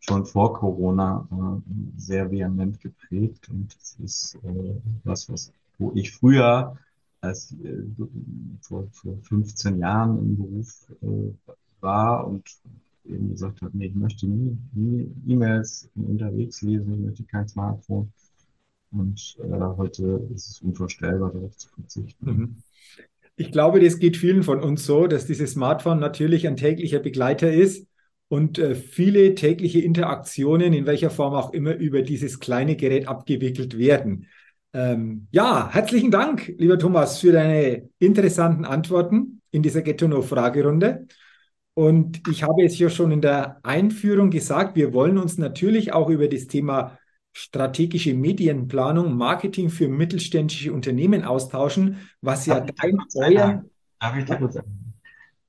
schon 0.00 0.24
vor 0.24 0.54
Corona 0.54 1.28
äh, 1.30 2.00
sehr 2.00 2.30
vehement 2.30 2.80
geprägt 2.80 3.50
und 3.50 3.76
es 3.80 3.96
ist 4.02 4.34
äh, 4.44 4.74
was, 5.04 5.28
was, 5.28 5.52
wo 5.78 5.92
ich 5.94 6.12
früher 6.12 6.78
als 7.20 7.52
äh, 7.52 7.82
vor, 8.62 8.86
vor 8.90 9.18
15 9.22 9.78
Jahren 9.78 10.18
im 10.18 10.36
Beruf 10.36 10.86
äh, 11.02 11.52
war 11.80 12.26
und 12.26 12.48
eben 13.04 13.30
gesagt 13.30 13.60
habe, 13.60 13.76
nee, 13.76 13.86
ich 13.86 13.94
möchte 13.94 14.26
nie, 14.26 14.56
nie 14.72 15.12
E-Mails 15.26 15.90
unterwegs 15.94 16.62
lesen, 16.62 16.94
ich 16.94 17.00
möchte 17.00 17.24
kein 17.24 17.46
Smartphone. 17.48 18.10
Und 18.96 19.36
äh, 19.42 19.76
heute 19.76 20.26
ist 20.34 20.48
es 20.48 20.60
unvorstellbar, 20.60 21.32
darauf 21.32 21.56
zu 21.56 21.68
verzichten. 21.68 22.26
Mhm. 22.26 22.56
Ich 23.36 23.50
glaube, 23.50 23.80
das 23.80 23.98
geht 23.98 24.16
vielen 24.16 24.44
von 24.44 24.60
uns 24.60 24.86
so, 24.86 25.06
dass 25.08 25.26
dieses 25.26 25.52
Smartphone 25.52 25.98
natürlich 25.98 26.46
ein 26.46 26.56
täglicher 26.56 27.00
Begleiter 27.00 27.52
ist 27.52 27.88
und 28.28 28.58
äh, 28.58 28.74
viele 28.76 29.34
tägliche 29.34 29.80
Interaktionen, 29.80 30.72
in 30.72 30.86
welcher 30.86 31.10
Form 31.10 31.34
auch 31.34 31.52
immer, 31.52 31.74
über 31.74 32.02
dieses 32.02 32.38
kleine 32.38 32.76
Gerät 32.76 33.08
abgewickelt 33.08 33.76
werden. 33.76 34.28
Ähm, 34.72 35.26
ja, 35.32 35.68
herzlichen 35.72 36.10
Dank, 36.10 36.54
lieber 36.58 36.78
Thomas, 36.78 37.18
für 37.18 37.32
deine 37.32 37.88
interessanten 37.98 38.64
Antworten 38.64 39.40
in 39.50 39.62
dieser 39.62 39.82
Ghetto-No-Fragerunde. 39.82 41.06
Und 41.74 42.22
ich 42.28 42.44
habe 42.44 42.64
es 42.64 42.78
ja 42.78 42.88
schon 42.88 43.10
in 43.10 43.20
der 43.20 43.58
Einführung 43.64 44.30
gesagt, 44.30 44.76
wir 44.76 44.92
wollen 44.92 45.18
uns 45.18 45.38
natürlich 45.38 45.92
auch 45.92 46.08
über 46.08 46.28
das 46.28 46.46
Thema 46.46 46.98
strategische 47.34 48.14
Medienplanung, 48.14 49.14
Marketing 49.14 49.68
für 49.68 49.88
mittelständische 49.88 50.72
Unternehmen 50.72 51.24
austauschen, 51.24 52.08
was 52.22 52.46
ja 52.46 52.60
dein 52.60 52.98
euer... 53.16 53.64
Darf 54.00 54.16
ich 54.16 54.24
da 54.24 54.36
kurz 54.36 54.58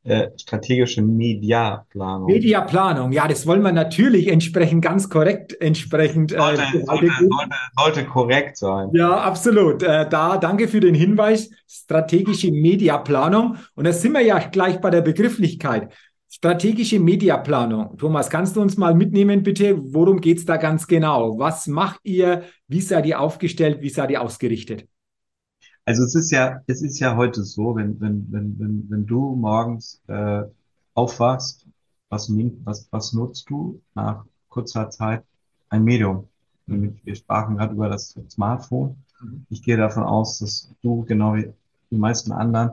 äh, 0.05 0.29
strategische 0.37 1.01
Mediaplanung. 1.01 2.27
Mediaplanung, 2.27 3.11
ja, 3.11 3.27
das 3.27 3.47
wollen 3.47 3.63
wir 3.63 3.71
natürlich 3.71 4.27
entsprechend 4.27 4.83
ganz 4.83 5.09
korrekt 5.09 5.59
entsprechend. 5.59 6.31
Äh, 6.31 6.37
sollte, 6.37 6.61
äh, 6.61 6.85
sollte, 6.85 7.07
sollte, 7.07 7.55
sollte, 7.75 8.05
korrekt 8.05 8.57
sein. 8.57 8.89
Ja, 8.93 9.17
absolut. 9.17 9.81
Äh, 9.81 10.07
da 10.07 10.37
danke 10.37 10.67
für 10.67 10.79
den 10.79 10.93
Hinweis. 10.93 11.49
Strategische 11.67 12.51
Mediaplanung. 12.51 13.57
Und 13.73 13.85
da 13.85 13.93
sind 13.93 14.11
wir 14.11 14.21
ja 14.21 14.37
gleich 14.37 14.79
bei 14.79 14.91
der 14.91 15.01
Begrifflichkeit. 15.01 15.91
Strategische 16.35 16.99
Mediaplanung. 16.99 17.97
Thomas, 17.97 18.29
kannst 18.29 18.57
du 18.57 18.61
uns 18.61 18.75
mal 18.75 18.93
mitnehmen, 18.93 19.41
bitte? 19.41 19.81
Worum 19.93 20.19
geht 20.19 20.39
es 20.39 20.45
da 20.45 20.57
ganz 20.57 20.85
genau? 20.85 21.39
Was 21.39 21.65
macht 21.65 22.01
ihr? 22.03 22.43
Wie 22.67 22.81
seid 22.81 23.05
ihr 23.05 23.21
aufgestellt? 23.21 23.79
Wie 23.79 23.87
seid 23.87 24.11
ihr 24.11 24.21
ausgerichtet? 24.21 24.85
Also 25.85 26.03
es 26.03 26.13
ist 26.13 26.31
ja, 26.31 26.59
es 26.67 26.81
ist 26.81 26.99
ja 26.99 27.15
heute 27.15 27.41
so, 27.45 27.77
wenn, 27.77 28.01
wenn, 28.01 28.27
wenn, 28.31 28.59
wenn, 28.59 28.85
wenn 28.89 29.05
du 29.05 29.33
morgens 29.37 30.01
äh, 30.07 30.41
aufwachst, 30.93 31.67
was, 32.09 32.29
was, 32.65 32.89
was 32.91 33.13
nutzt 33.13 33.49
du 33.49 33.81
nach 33.93 34.25
kurzer 34.49 34.89
Zeit? 34.89 35.23
Ein 35.69 35.85
Medium. 35.85 36.27
Wir 36.65 37.15
sprachen 37.15 37.55
gerade 37.55 37.75
über 37.75 37.87
das 37.87 38.13
Smartphone. 38.29 38.97
Mhm. 39.21 39.45
Ich 39.49 39.63
gehe 39.63 39.77
davon 39.77 40.03
aus, 40.03 40.39
dass 40.39 40.69
du 40.81 41.05
genau 41.05 41.35
wie 41.35 41.49
die 41.91 41.97
meisten 41.97 42.33
anderen 42.33 42.71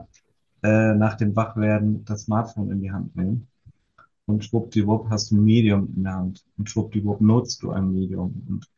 äh, 0.63 0.93
nach 0.95 1.15
dem 1.15 1.33
Wachwerden 1.33 2.03
das 2.03 2.23
Smartphone 2.23 2.69
in 2.69 2.81
die 2.81 2.91
Hand 2.91 3.15
nehmen. 3.15 3.47
Und 4.25 4.45
schwuppdiwupp 4.45 5.09
hast 5.09 5.31
du 5.31 5.35
ein 5.35 5.43
Medium 5.43 5.93
in 5.95 6.03
der 6.03 6.13
Hand. 6.13 6.45
Und 6.57 6.69
schwuppdiwupp 6.69 7.21
nutzt 7.21 7.61
du 7.63 7.71
ein 7.71 7.91
Medium. 7.91 8.43
Und 8.47 8.69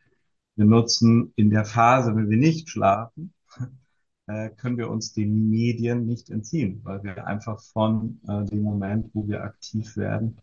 wir 0.56 0.66
nutzen 0.66 1.34
in 1.36 1.50
der 1.50 1.66
Phase, 1.66 2.16
wenn 2.16 2.30
wir 2.30 2.38
nicht 2.38 2.70
schlafen, 2.70 3.34
äh, 4.28 4.50
können 4.50 4.78
wir 4.78 4.90
uns 4.90 5.14
den 5.14 5.50
Medien 5.50 6.06
nicht 6.06 6.30
entziehen, 6.30 6.80
weil 6.84 7.04
wir 7.04 7.28
einfach 7.28 7.60
von 7.62 8.20
äh, 8.28 8.44
dem 8.46 8.64
Moment, 8.64 9.10
wo 9.14 9.28
wir 9.28 9.44
aktiv 9.44 9.96
werden, 9.98 10.38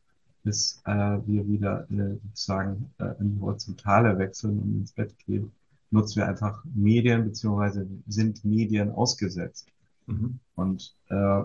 bis 0.45 0.83
äh, 0.87 0.93
wir 0.93 1.49
wieder 1.49 1.91
äh, 1.91 2.19
sozusagen 2.25 2.91
äh, 2.99 3.15
in 3.21 3.35
die 3.35 3.41
Horizontale 3.41 4.19
wechseln 4.19 4.59
und 4.59 4.77
ins 4.81 4.93
Bett 4.93 5.17
gehen, 5.27 5.53
nutzen 5.91 6.17
wir 6.17 6.29
einfach 6.29 6.65
Medien 6.75 7.25
beziehungsweise 7.25 7.87
sind 8.07 8.45
Medien 8.45 8.91
ausgesetzt. 8.91 9.69
Mhm. 10.07 10.39
Und 10.55 10.97
äh, 11.09 11.43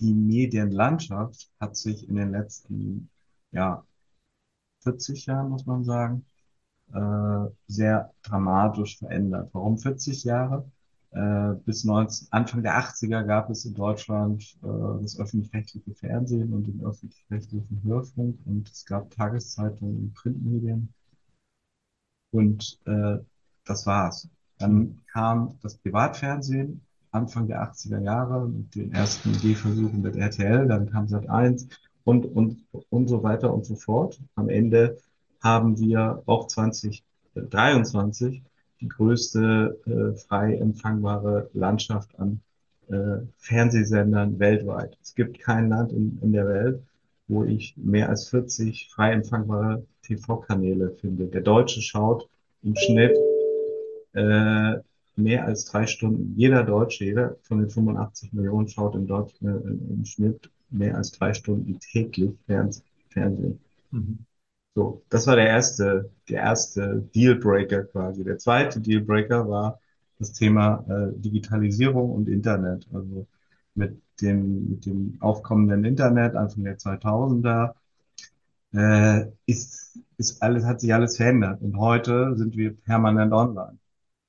die 0.00 0.14
Medienlandschaft 0.14 1.50
hat 1.60 1.76
sich 1.76 2.08
in 2.08 2.16
den 2.16 2.32
letzten 2.32 3.10
ja, 3.52 3.84
40 4.82 5.26
Jahren, 5.26 5.50
muss 5.50 5.66
man 5.66 5.84
sagen, 5.84 6.24
äh, 6.92 7.50
sehr 7.66 8.12
dramatisch 8.22 8.98
verändert. 8.98 9.50
Warum 9.52 9.78
40 9.78 10.24
Jahre? 10.24 10.70
Äh, 11.10 11.54
bis 11.64 11.84
19, 11.84 12.28
Anfang 12.30 12.62
der 12.62 12.78
80er 12.78 13.24
gab 13.24 13.50
es 13.50 13.64
in 13.64 13.74
Deutschland 13.74 14.58
äh, 14.62 15.02
das 15.02 15.18
öffentlich-rechtliche 15.18 15.94
Fernsehen 15.94 16.52
und 16.52 16.66
den 16.66 16.84
öffentlich-rechtlichen 16.84 17.82
Hörfunk 17.82 18.38
und 18.44 18.70
es 18.70 18.84
gab 18.84 19.10
Tageszeitungen 19.10 19.96
und 19.96 20.14
Printmedien. 20.14 20.92
Und 22.30 22.78
äh, 22.84 23.18
das 23.64 23.86
war's. 23.86 24.28
Dann 24.58 25.00
kam 25.12 25.58
das 25.62 25.78
Privatfernsehen 25.78 26.82
Anfang 27.10 27.46
der 27.46 27.62
80er 27.62 28.00
Jahre 28.00 28.48
mit 28.48 28.74
den 28.74 28.92
ersten 28.92 29.32
Gehversuchen 29.40 30.02
mit 30.02 30.16
RTL, 30.16 30.66
dann 30.66 30.90
kam 30.90 31.08
Sat 31.08 31.28
1 31.28 31.68
und, 32.04 32.26
und, 32.26 32.64
und 32.90 33.08
so 33.08 33.22
weiter 33.22 33.52
und 33.52 33.66
so 33.66 33.74
fort. 33.74 34.20
Am 34.34 34.48
Ende 34.48 34.98
haben 35.40 35.78
wir 35.78 36.22
auch 36.26 36.46
2023 36.46 38.42
die 38.80 38.88
größte 38.88 39.78
äh, 39.86 40.18
frei 40.18 40.56
empfangbare 40.56 41.50
Landschaft 41.52 42.18
an 42.18 42.40
äh, 42.88 43.26
Fernsehsendern 43.38 44.38
weltweit. 44.38 44.96
Es 45.02 45.14
gibt 45.14 45.38
kein 45.40 45.68
Land 45.68 45.92
in, 45.92 46.18
in 46.22 46.32
der 46.32 46.48
Welt, 46.48 46.82
wo 47.26 47.44
ich 47.44 47.76
mehr 47.76 48.08
als 48.08 48.28
40 48.30 48.88
frei 48.90 49.12
empfangbare 49.12 49.84
TV-Kanäle 50.02 50.90
finde. 51.00 51.26
Der 51.26 51.42
Deutsche 51.42 51.82
schaut 51.82 52.28
im 52.62 52.74
Schnitt 52.74 53.16
äh, 54.14 54.78
mehr 55.18 55.44
als 55.44 55.64
drei 55.66 55.86
Stunden. 55.86 56.34
Jeder 56.36 56.64
Deutsche, 56.64 57.04
jeder 57.04 57.36
von 57.42 57.58
den 57.58 57.70
85 57.70 58.32
Millionen 58.32 58.68
schaut 58.68 58.94
im, 58.94 59.06
Deutsch, 59.06 59.34
äh, 59.42 59.46
im 59.46 60.04
Schnitt 60.04 60.50
mehr 60.70 60.96
als 60.96 61.12
drei 61.12 61.34
Stunden 61.34 61.78
täglich 61.80 62.32
Fernsehen. 62.46 63.60
Mhm. 63.90 64.18
So, 64.74 65.02
das 65.08 65.26
war 65.26 65.36
der 65.36 65.48
erste, 65.48 66.10
der 66.28 66.42
erste 66.42 67.08
Dealbreaker 67.14 67.84
quasi. 67.84 68.22
Der 68.24 68.38
zweite 68.38 68.80
Dealbreaker 68.80 69.48
war 69.48 69.80
das 70.18 70.32
Thema 70.32 70.84
äh, 70.88 71.12
Digitalisierung 71.18 72.12
und 72.12 72.28
Internet. 72.28 72.86
Also 72.92 73.26
mit 73.74 74.00
dem, 74.20 74.68
mit 74.70 74.86
dem 74.86 75.16
aufkommenden 75.20 75.84
Internet 75.84 76.36
Anfang 76.36 76.64
der 76.64 76.78
2000er 76.78 77.74
äh, 78.74 79.26
ist, 79.46 79.98
ist 80.16 80.42
alles, 80.42 80.64
hat 80.64 80.80
sich 80.80 80.92
alles 80.94 81.16
verändert. 81.16 81.60
Und 81.62 81.76
heute 81.78 82.36
sind 82.36 82.56
wir 82.56 82.74
permanent 82.76 83.32
online. 83.32 83.78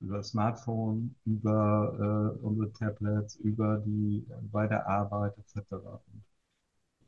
Über 0.02 0.24
Smartphone, 0.24 1.16
über 1.26 2.36
äh, 2.40 2.46
unsere 2.46 2.72
Tablets, 2.72 3.36
über 3.36 3.78
die 3.86 4.26
bei 4.52 4.68
der 4.68 4.88
Arbeit 4.88 5.38
etc. 5.38 5.74
Und 5.74 6.24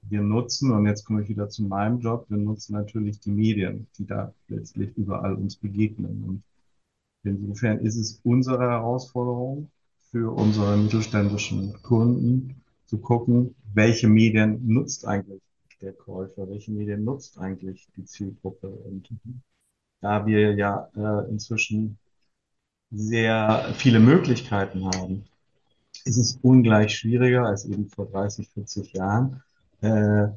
wir 0.04 0.22
nutzen, 0.22 0.72
und 0.72 0.86
jetzt 0.86 1.06
komme 1.06 1.24
ich 1.24 1.30
wieder 1.30 1.48
zu 1.50 1.64
meinem 1.64 2.00
Job, 2.00 2.26
wir 2.30 2.38
nutzen 2.38 2.74
natürlich 2.74 3.20
die 3.20 3.32
Medien, 3.32 3.88
die 3.98 4.06
da 4.06 4.34
letztlich 4.48 4.96
überall 4.98 5.36
uns 5.36 5.56
begegnen. 5.56 6.24
Und 6.24 6.44
insofern 7.24 7.80
ist 7.80 7.98
es 7.98 8.20
unsere 8.24 8.60
Herausforderung 8.60 9.70
für 10.10 10.32
unsere 10.36 10.76
mittelständischen 10.76 11.82
Kunden 11.82 12.62
zu 12.86 12.98
gucken, 12.98 13.56
welche 13.74 14.10
Medien 14.10 14.68
nutzt 14.68 15.06
eigentlich 15.06 15.42
der 15.82 15.94
Käufer, 15.94 16.50
welche 16.50 16.72
Medien 16.72 17.04
nutzt 17.04 17.38
eigentlich 17.38 17.88
die 17.96 18.06
Zielgruppe. 18.06 18.68
Und 18.68 19.10
da 20.02 20.26
wir 20.26 20.54
ja 20.56 20.90
äh, 20.96 21.30
inzwischen 21.30 21.98
sehr 22.92 23.74
viele 23.78 24.00
Möglichkeiten 24.00 24.86
haben, 24.86 25.24
ist 26.06 26.18
es 26.18 26.40
ungleich 26.42 26.98
schwieriger 26.98 27.46
als 27.46 27.66
eben 27.66 27.88
vor 27.88 28.08
30, 28.08 28.50
40 28.50 28.94
Jahren, 28.94 29.42
äh, 29.82 30.28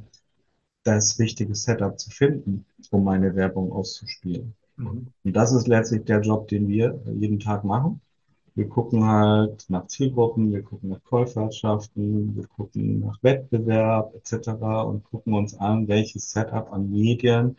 das 0.84 1.18
richtige 1.18 1.54
Setup 1.54 1.98
zu 1.98 2.10
finden, 2.10 2.66
um 2.90 3.04
meine 3.04 3.34
Werbung 3.34 3.72
auszuspielen. 3.72 4.54
Mhm. 4.76 5.08
Und 5.24 5.32
das 5.36 5.52
ist 5.52 5.66
letztlich 5.66 6.04
der 6.04 6.20
Job, 6.20 6.48
den 6.48 6.68
wir 6.68 7.00
jeden 7.06 7.40
Tag 7.40 7.64
machen. 7.64 8.00
Wir 8.54 8.68
gucken 8.68 9.04
halt 9.04 9.64
nach 9.68 9.86
Zielgruppen, 9.88 10.52
wir 10.52 10.62
gucken 10.62 10.90
nach 10.90 11.02
Käuferschaften, 11.02 12.36
wir 12.36 12.46
gucken 12.46 13.00
nach 13.00 13.20
Wettbewerb 13.22 14.14
etc. 14.14 14.48
und 14.86 15.02
gucken 15.04 15.34
uns 15.34 15.58
an, 15.58 15.88
welches 15.88 16.30
Setup 16.30 16.72
an 16.72 16.88
Medien, 16.90 17.56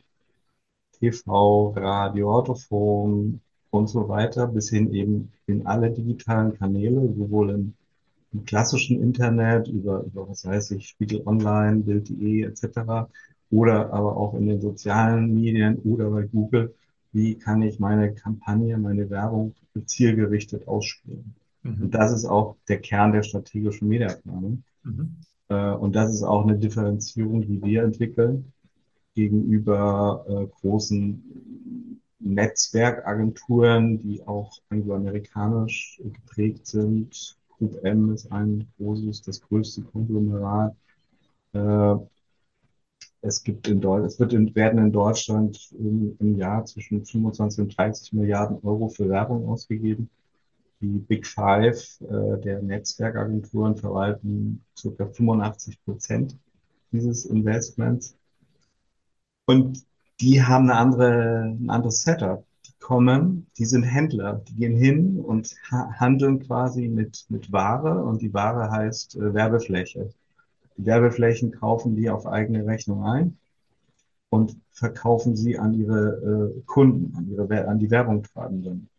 TV, 0.93 1.73
Radio, 1.75 2.33
Autophon 2.33 3.41
und 3.75 3.87
so 3.87 4.07
weiter, 4.09 4.47
bis 4.47 4.69
hin 4.69 4.93
eben 4.93 5.31
in 5.47 5.65
alle 5.67 5.91
digitalen 5.91 6.57
Kanäle, 6.57 7.13
sowohl 7.15 7.49
im 7.51 7.73
im 8.35 8.45
klassischen 8.45 9.01
Internet, 9.01 9.67
über, 9.67 10.03
über 10.03 10.27
was 10.27 10.45
weiß 10.45 10.71
ich, 10.71 10.87
Spiegel 10.89 11.21
Online, 11.25 11.77
Bild.de 11.77 12.43
etc. 12.43 13.07
Oder 13.49 13.93
aber 13.93 14.17
auch 14.17 14.33
in 14.33 14.47
den 14.47 14.61
sozialen 14.61 15.33
Medien 15.33 15.77
oder 15.79 16.09
bei 16.09 16.23
Google. 16.23 16.73
Wie 17.13 17.35
kann 17.35 17.61
ich 17.61 17.79
meine 17.79 18.13
Kampagne, 18.13 18.77
meine 18.77 19.09
Werbung 19.09 19.55
zielgerichtet 19.85 20.67
ausspielen? 20.67 21.33
Mhm. 21.63 21.83
Und 21.83 21.95
das 21.95 22.11
ist 22.11 22.25
auch 22.25 22.57
der 22.67 22.79
Kern 22.79 23.13
der 23.13 23.23
strategischen 23.23 23.87
Mediaplanung. 23.87 24.63
Mhm. 24.83 25.15
Äh, 25.47 25.71
und 25.71 25.95
das 25.95 26.13
ist 26.13 26.23
auch 26.23 26.45
eine 26.45 26.57
Differenzierung, 26.57 27.41
die 27.41 27.63
wir 27.63 27.83
entwickeln 27.83 28.51
gegenüber 29.15 30.25
äh, 30.27 30.47
großen 30.59 31.23
Netzwerkagenturen, 32.25 33.99
die 33.99 34.25
auch 34.25 34.59
angloamerikanisch 34.69 36.01
geprägt 36.03 36.65
sind. 36.65 37.37
Group 37.49 37.83
M 37.83 38.13
ist 38.13 38.31
ein 38.31 38.67
großes, 38.77 39.21
das 39.21 39.41
größte 39.41 39.83
Konglomerat. 39.83 40.75
Äh, 41.53 41.95
es 43.21 43.43
gibt 43.43 43.67
in 43.67 43.79
Deutschland, 43.79 44.11
es 44.11 44.19
wird 44.19 44.33
in, 44.33 44.55
werden 44.55 44.79
in 44.79 44.91
Deutschland 44.91 45.71
im, 45.73 46.15
im, 46.19 46.37
Jahr 46.37 46.65
zwischen 46.65 47.05
25 47.05 47.59
und 47.59 47.77
30 47.77 48.13
Milliarden 48.13 48.57
Euro 48.63 48.89
für 48.89 49.07
Werbung 49.07 49.47
ausgegeben. 49.47 50.09
Die 50.81 50.99
Big 50.99 51.25
Five 51.25 52.01
äh, 52.01 52.41
der 52.41 52.61
Netzwerkagenturen 52.61 53.77
verwalten 53.77 54.63
ca. 54.81 55.05
85 55.05 55.83
Prozent 55.85 56.37
dieses 56.91 57.25
Investments. 57.25 58.17
Und 59.45 59.85
die 60.21 60.43
haben 60.43 60.69
eine 60.69 60.79
andere, 60.79 61.43
ein 61.43 61.69
anderes 61.69 62.01
Setup. 62.01 62.45
Die 62.65 62.73
kommen, 62.79 63.47
die 63.57 63.65
sind 63.65 63.83
Händler, 63.83 64.41
die 64.47 64.55
gehen 64.55 64.75
hin 64.75 65.19
und 65.19 65.55
ha 65.71 65.91
handeln 65.99 66.39
quasi 66.39 66.87
mit, 66.87 67.25
mit 67.29 67.51
Ware 67.51 68.03
und 68.03 68.21
die 68.21 68.33
Ware 68.33 68.71
heißt 68.71 69.15
äh, 69.15 69.33
Werbefläche. 69.33 70.09
Die 70.77 70.85
Werbeflächen 70.85 71.51
kaufen 71.51 71.95
die 71.95 72.09
auf 72.09 72.27
eigene 72.27 72.65
Rechnung 72.65 73.03
ein 73.03 73.37
und 74.29 74.57
verkaufen 74.71 75.35
sie 75.35 75.57
an 75.57 75.73
ihre 75.73 76.53
äh, 76.57 76.61
Kunden, 76.65 77.15
an, 77.15 77.29
ihre, 77.29 77.67
an 77.67 77.79
die 77.79 77.91
Werbungtreibenden 77.91 78.89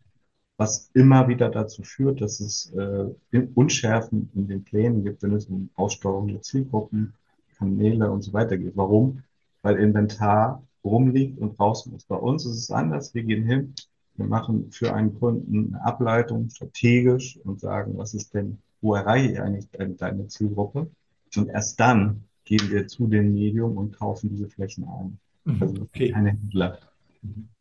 was 0.57 0.89
immer 0.93 1.27
wieder 1.27 1.49
dazu 1.49 1.83
führt, 1.83 2.19
dass 2.19 2.39
es 2.39 2.73
äh, 2.73 3.47
Unschärfen 3.53 4.29
in 4.33 4.47
den 4.47 4.63
Plänen 4.63 5.03
gibt, 5.03 5.21
wenn 5.21 5.33
es 5.33 5.45
um 5.45 5.69
Aussteuerung 5.75 6.27
der 6.27 6.41
Zielgruppen, 6.41 7.13
Kanäle 7.57 8.11
und 8.11 8.23
so 8.23 8.33
weiter 8.33 8.57
geht. 8.57 8.75
Warum? 8.75 9.23
Weil 9.61 9.77
Inventar 9.77 10.63
rumliegt 10.87 11.39
und 11.39 11.59
raus 11.59 11.85
muss. 11.85 12.05
Bei 12.05 12.15
uns 12.15 12.45
ist 12.45 12.57
es 12.57 12.71
anders. 12.71 13.13
Wir 13.13 13.23
gehen 13.23 13.45
hin, 13.45 13.73
wir 14.15 14.25
machen 14.25 14.71
für 14.71 14.93
einen 14.93 15.17
Kunden 15.19 15.75
eine 15.75 15.85
Ableitung 15.85 16.49
strategisch 16.49 17.39
und 17.43 17.59
sagen, 17.59 17.93
was 17.97 18.13
ist 18.13 18.33
denn, 18.33 18.57
wo 18.81 18.95
erreiche 18.95 19.33
ich 19.33 19.39
eigentlich 19.39 19.69
deine, 19.71 19.93
deine 19.93 20.27
Zielgruppe? 20.27 20.89
Und 21.35 21.49
erst 21.49 21.79
dann 21.79 22.23
gehen 22.45 22.71
wir 22.71 22.87
zu 22.87 23.07
dem 23.07 23.33
Medium 23.33 23.77
und 23.77 23.97
kaufen 23.97 24.29
diese 24.29 24.47
Flächen 24.47 24.85
ein. 24.85 25.19
Mhm. 25.45 25.61
Also 25.61 25.81
okay. 25.81 26.11
keine 26.11 26.29
Händler. 26.29 26.79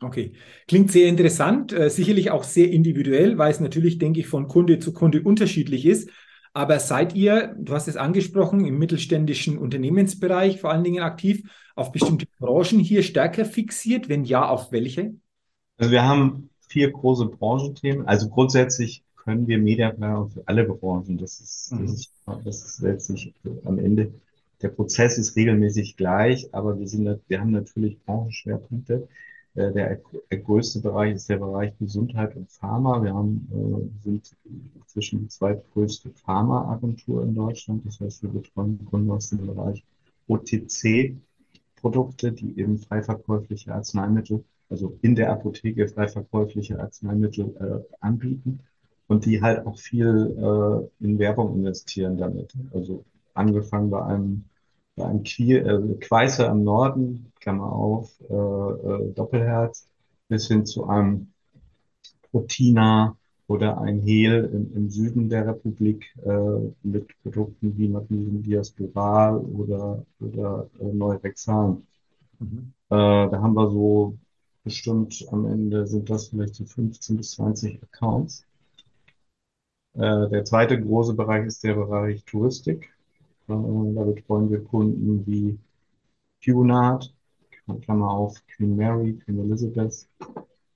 Okay, 0.01 0.33
klingt 0.69 0.93
sehr 0.93 1.09
interessant, 1.09 1.73
äh, 1.73 1.91
sicherlich 1.91 2.31
auch 2.31 2.45
sehr 2.45 2.71
individuell, 2.71 3.39
weil 3.39 3.51
es 3.51 3.59
natürlich, 3.59 3.99
denke 3.99 4.21
ich, 4.21 4.27
von 4.27 4.49
Kunde 4.49 4.79
zu 4.79 4.93
Kunde 4.93 5.23
unterschiedlich 5.23 5.87
ist. 5.87 6.11
Aber 6.57 6.81
seid 6.81 7.15
ihr, 7.15 7.55
du 7.59 7.75
hast 7.75 7.87
es 7.87 7.99
angesprochen, 7.99 8.65
im 8.65 8.79
mittelständischen 8.79 9.59
Unternehmensbereich 9.59 10.59
vor 10.59 10.71
allen 10.71 10.85
Dingen 10.85 11.03
aktiv, 11.03 11.43
auf 11.75 11.93
bestimmte 11.93 12.27
Branchen 12.39 12.79
hier 12.79 13.03
stärker 13.03 13.45
fixiert? 13.45 14.09
Wenn 14.09 14.25
ja, 14.25 14.49
auf 14.49 14.73
welche? 14.73 15.17
Also 15.77 15.91
wir 15.91 16.03
haben 16.03 16.49
vier 16.67 16.91
große 16.91 17.27
Branchenthemen. 17.27 18.09
Also 18.09 18.31
grundsätzlich 18.31 19.05
können 19.17 19.47
wir 19.47 19.59
Mediaplanung 19.59 20.31
für 20.31 20.45
alle 20.47 20.65
Branchen. 20.65 21.19
Das 21.19 21.41
ist, 21.41 21.73
mhm. 21.73 21.83
das 21.83 21.93
ist, 21.93 22.13
das 22.47 22.65
ist 22.65 22.81
letztlich 22.81 23.35
am 23.67 23.79
Ende. 23.79 24.15
Der 24.63 24.69
Prozess 24.69 25.19
ist 25.19 25.37
regelmäßig 25.37 25.99
gleich, 25.99 26.49
aber 26.55 26.79
wir 26.79 26.89
sind, 26.89 27.21
wir 27.29 27.39
haben 27.39 27.51
natürlich 27.51 28.03
Branchenschwerpunkte. 28.07 29.07
Äh, 29.57 29.73
der 29.73 30.01
größte 30.39 30.81
Bereich 30.81 31.15
ist 31.15 31.29
der 31.29 31.39
Bereich 31.39 31.77
Gesundheit 31.79 32.37
und 32.37 32.51
Pharma. 32.51 33.03
Wir 33.03 33.15
haben, 33.15 33.49
äh, 33.51 34.05
sind 34.05 34.37
inzwischen 34.77 35.21
die 35.21 35.29
zweitgrößte 35.29 36.11
Pharmaagentur 36.11 37.23
in 37.23 37.35
Deutschland. 37.35 37.87
Das 37.87 38.01
heißt, 38.01 38.23
wir 38.23 38.31
betreuen 38.31 38.85
Kunden 38.85 39.11
aus 39.11 39.31
dem 39.31 39.47
Bereich 39.47 39.83
OTC-Produkte, 40.29 42.33
die 42.33 42.59
eben 42.59 42.79
frei 42.79 43.03
verkäufliche 43.03 43.75
Arzneimittel, 43.75 44.45
also 44.69 44.99
in 45.01 45.15
der 45.15 45.33
Apotheke 45.33 45.89
frei 45.89 46.09
verkäufliche 46.09 46.79
Arzneimittel 46.79 47.57
äh, 47.59 47.81
anbieten 48.01 48.61
und 49.07 49.25
die 49.25 49.41
halt 49.41 49.67
auch 49.67 49.79
viel 49.79 50.37
äh, 50.37 51.05
in 51.05 51.19
Werbung 51.19 51.55
investieren 51.55 52.19
damit. 52.19 52.53
Also 52.75 53.05
angefangen 53.35 53.91
bei 53.91 54.05
einem 54.05 54.45
ein 54.99 55.23
Kiel, 55.23 55.57
äh, 55.67 56.05
Queiße 56.05 56.49
am 56.49 56.65
Norden, 56.65 57.33
Klammer 57.41 57.73
auf, 57.73 58.11
äh, 58.29 58.35
äh, 58.35 59.13
Doppelherz, 59.13 59.87
bis 60.29 60.49
hin 60.49 60.67
zu 60.67 60.87
einem 60.87 61.29
Protina 62.31 63.17
oder 63.49 63.81
ein 63.81 64.01
Hehl 64.01 64.51
im, 64.53 64.75
im 64.75 64.91
Süden 64.91 65.29
der 65.29 65.47
Republik 65.47 66.13
äh, 66.25 66.73
mit 66.83 67.09
Produkten 67.23 67.77
wie 67.77 67.89
Magnesium 67.89 68.43
Diasporal 68.43 69.39
oder, 69.39 70.05
oder 70.21 70.69
äh, 70.81 70.85
Neurexan. 70.85 71.87
Mhm. 72.39 72.73
Äh, 72.91 72.95
da 72.97 73.41
haben 73.41 73.55
wir 73.55 73.71
so 73.71 74.17
bestimmt 74.65 75.25
am 75.31 75.47
Ende 75.47 75.87
sind 75.87 76.11
das 76.11 76.29
vielleicht 76.29 76.57
so 76.57 76.65
15 76.65 77.17
bis 77.17 77.33
20 77.33 77.81
Accounts. 77.85 78.45
Äh, 79.95 80.29
der 80.29 80.45
zweite 80.45 80.81
große 80.81 81.15
Bereich 81.15 81.47
ist 81.47 81.63
der 81.63 81.75
Bereich 81.75 82.25
Touristik. 82.25 82.93
Da 83.49 83.55
betreuen 83.55 84.51
wir 84.51 84.65
Kunden 84.65 85.27
wie 85.27 85.59
Cunard, 86.45 87.15
Klammer 87.83 88.11
auf, 88.11 88.41
Queen 88.47 88.77
Mary, 88.77 89.15
Queen 89.15 89.39
Elizabeth. 89.41 90.09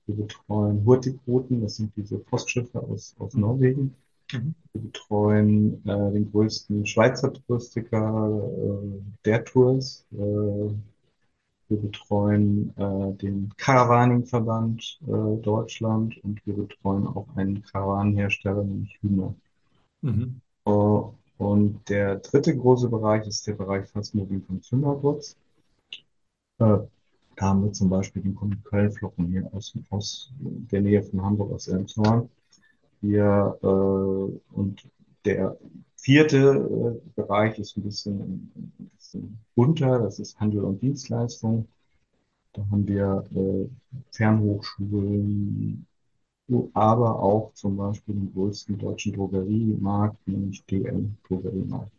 Wir 0.07 0.15
betreuen 0.15 0.85
Hurtigruten, 0.85 1.61
das 1.61 1.77
sind 1.77 1.95
diese 1.95 2.17
Postschiffe 2.17 2.81
aus, 2.81 3.15
aus 3.19 3.33
mhm. 3.33 3.41
Norwegen. 3.41 3.95
Mhm. 4.33 4.55
Wir 4.73 4.81
betreuen 4.81 5.85
äh, 5.85 6.11
den 6.11 6.31
größten 6.31 6.85
Schweizer 6.85 7.33
Touristiker, 7.33 8.29
äh, 8.29 9.01
der 9.25 9.43
Tours. 9.45 10.05
Äh, 10.13 10.73
wir 11.71 11.77
betreuen 11.77 12.73
äh, 12.77 13.13
den 13.13 13.53
Caravaning-Verband 13.55 14.99
äh, 15.07 15.41
Deutschland 15.41 16.21
und 16.23 16.45
wir 16.45 16.55
betreuen 16.55 17.07
auch 17.07 17.27
einen 17.35 17.63
Karawanenhersteller, 17.63 18.63
nämlich 18.63 18.97
Hühner. 19.01 19.33
Mhm. 20.01 20.41
Und 21.41 21.89
der 21.89 22.17
dritte 22.17 22.55
große 22.55 22.87
Bereich 22.87 23.25
ist 23.25 23.47
der 23.47 23.53
Bereich 23.53 23.89
Fast 23.89 24.13
Moving 24.13 24.45
Consumer 24.45 24.95
Goods. 24.95 25.35
Äh, 26.59 26.77
da 27.35 27.41
haben 27.41 27.63
wir 27.63 27.73
zum 27.73 27.89
Beispiel 27.89 28.21
den 28.21 28.35
Kunden 28.35 28.63
Kölnflocken 28.63 29.25
hier 29.25 29.49
aus, 29.51 29.73
aus 29.89 30.31
der 30.37 30.81
Nähe 30.81 31.01
von 31.01 31.23
Hamburg, 31.23 31.51
aus 31.51 31.67
Elmshorn. 31.67 32.29
Hier, 33.01 33.57
äh, 33.63 33.65
und 34.55 34.87
der 35.25 35.57
vierte 35.95 36.37
äh, 36.37 37.09
Bereich 37.19 37.57
ist 37.57 37.75
ein 37.75 37.83
bisschen, 37.85 38.19
ein 38.55 38.91
bisschen 38.95 39.39
bunter, 39.55 39.97
das 39.97 40.19
ist 40.19 40.39
Handel 40.39 40.63
und 40.63 40.79
Dienstleistung. 40.83 41.67
Da 42.53 42.63
haben 42.69 42.87
wir 42.87 43.25
äh, 43.35 43.67
Fernhochschulen, 44.11 45.87
aber 46.73 47.19
auch 47.19 47.53
zum 47.53 47.77
Beispiel 47.77 48.15
den 48.15 48.33
größten 48.33 48.77
deutschen 48.77 49.13
Drogeriemarkt, 49.13 50.17
nämlich 50.27 50.63
DM 50.65 51.15
Drogeriemarkt. 51.27 51.91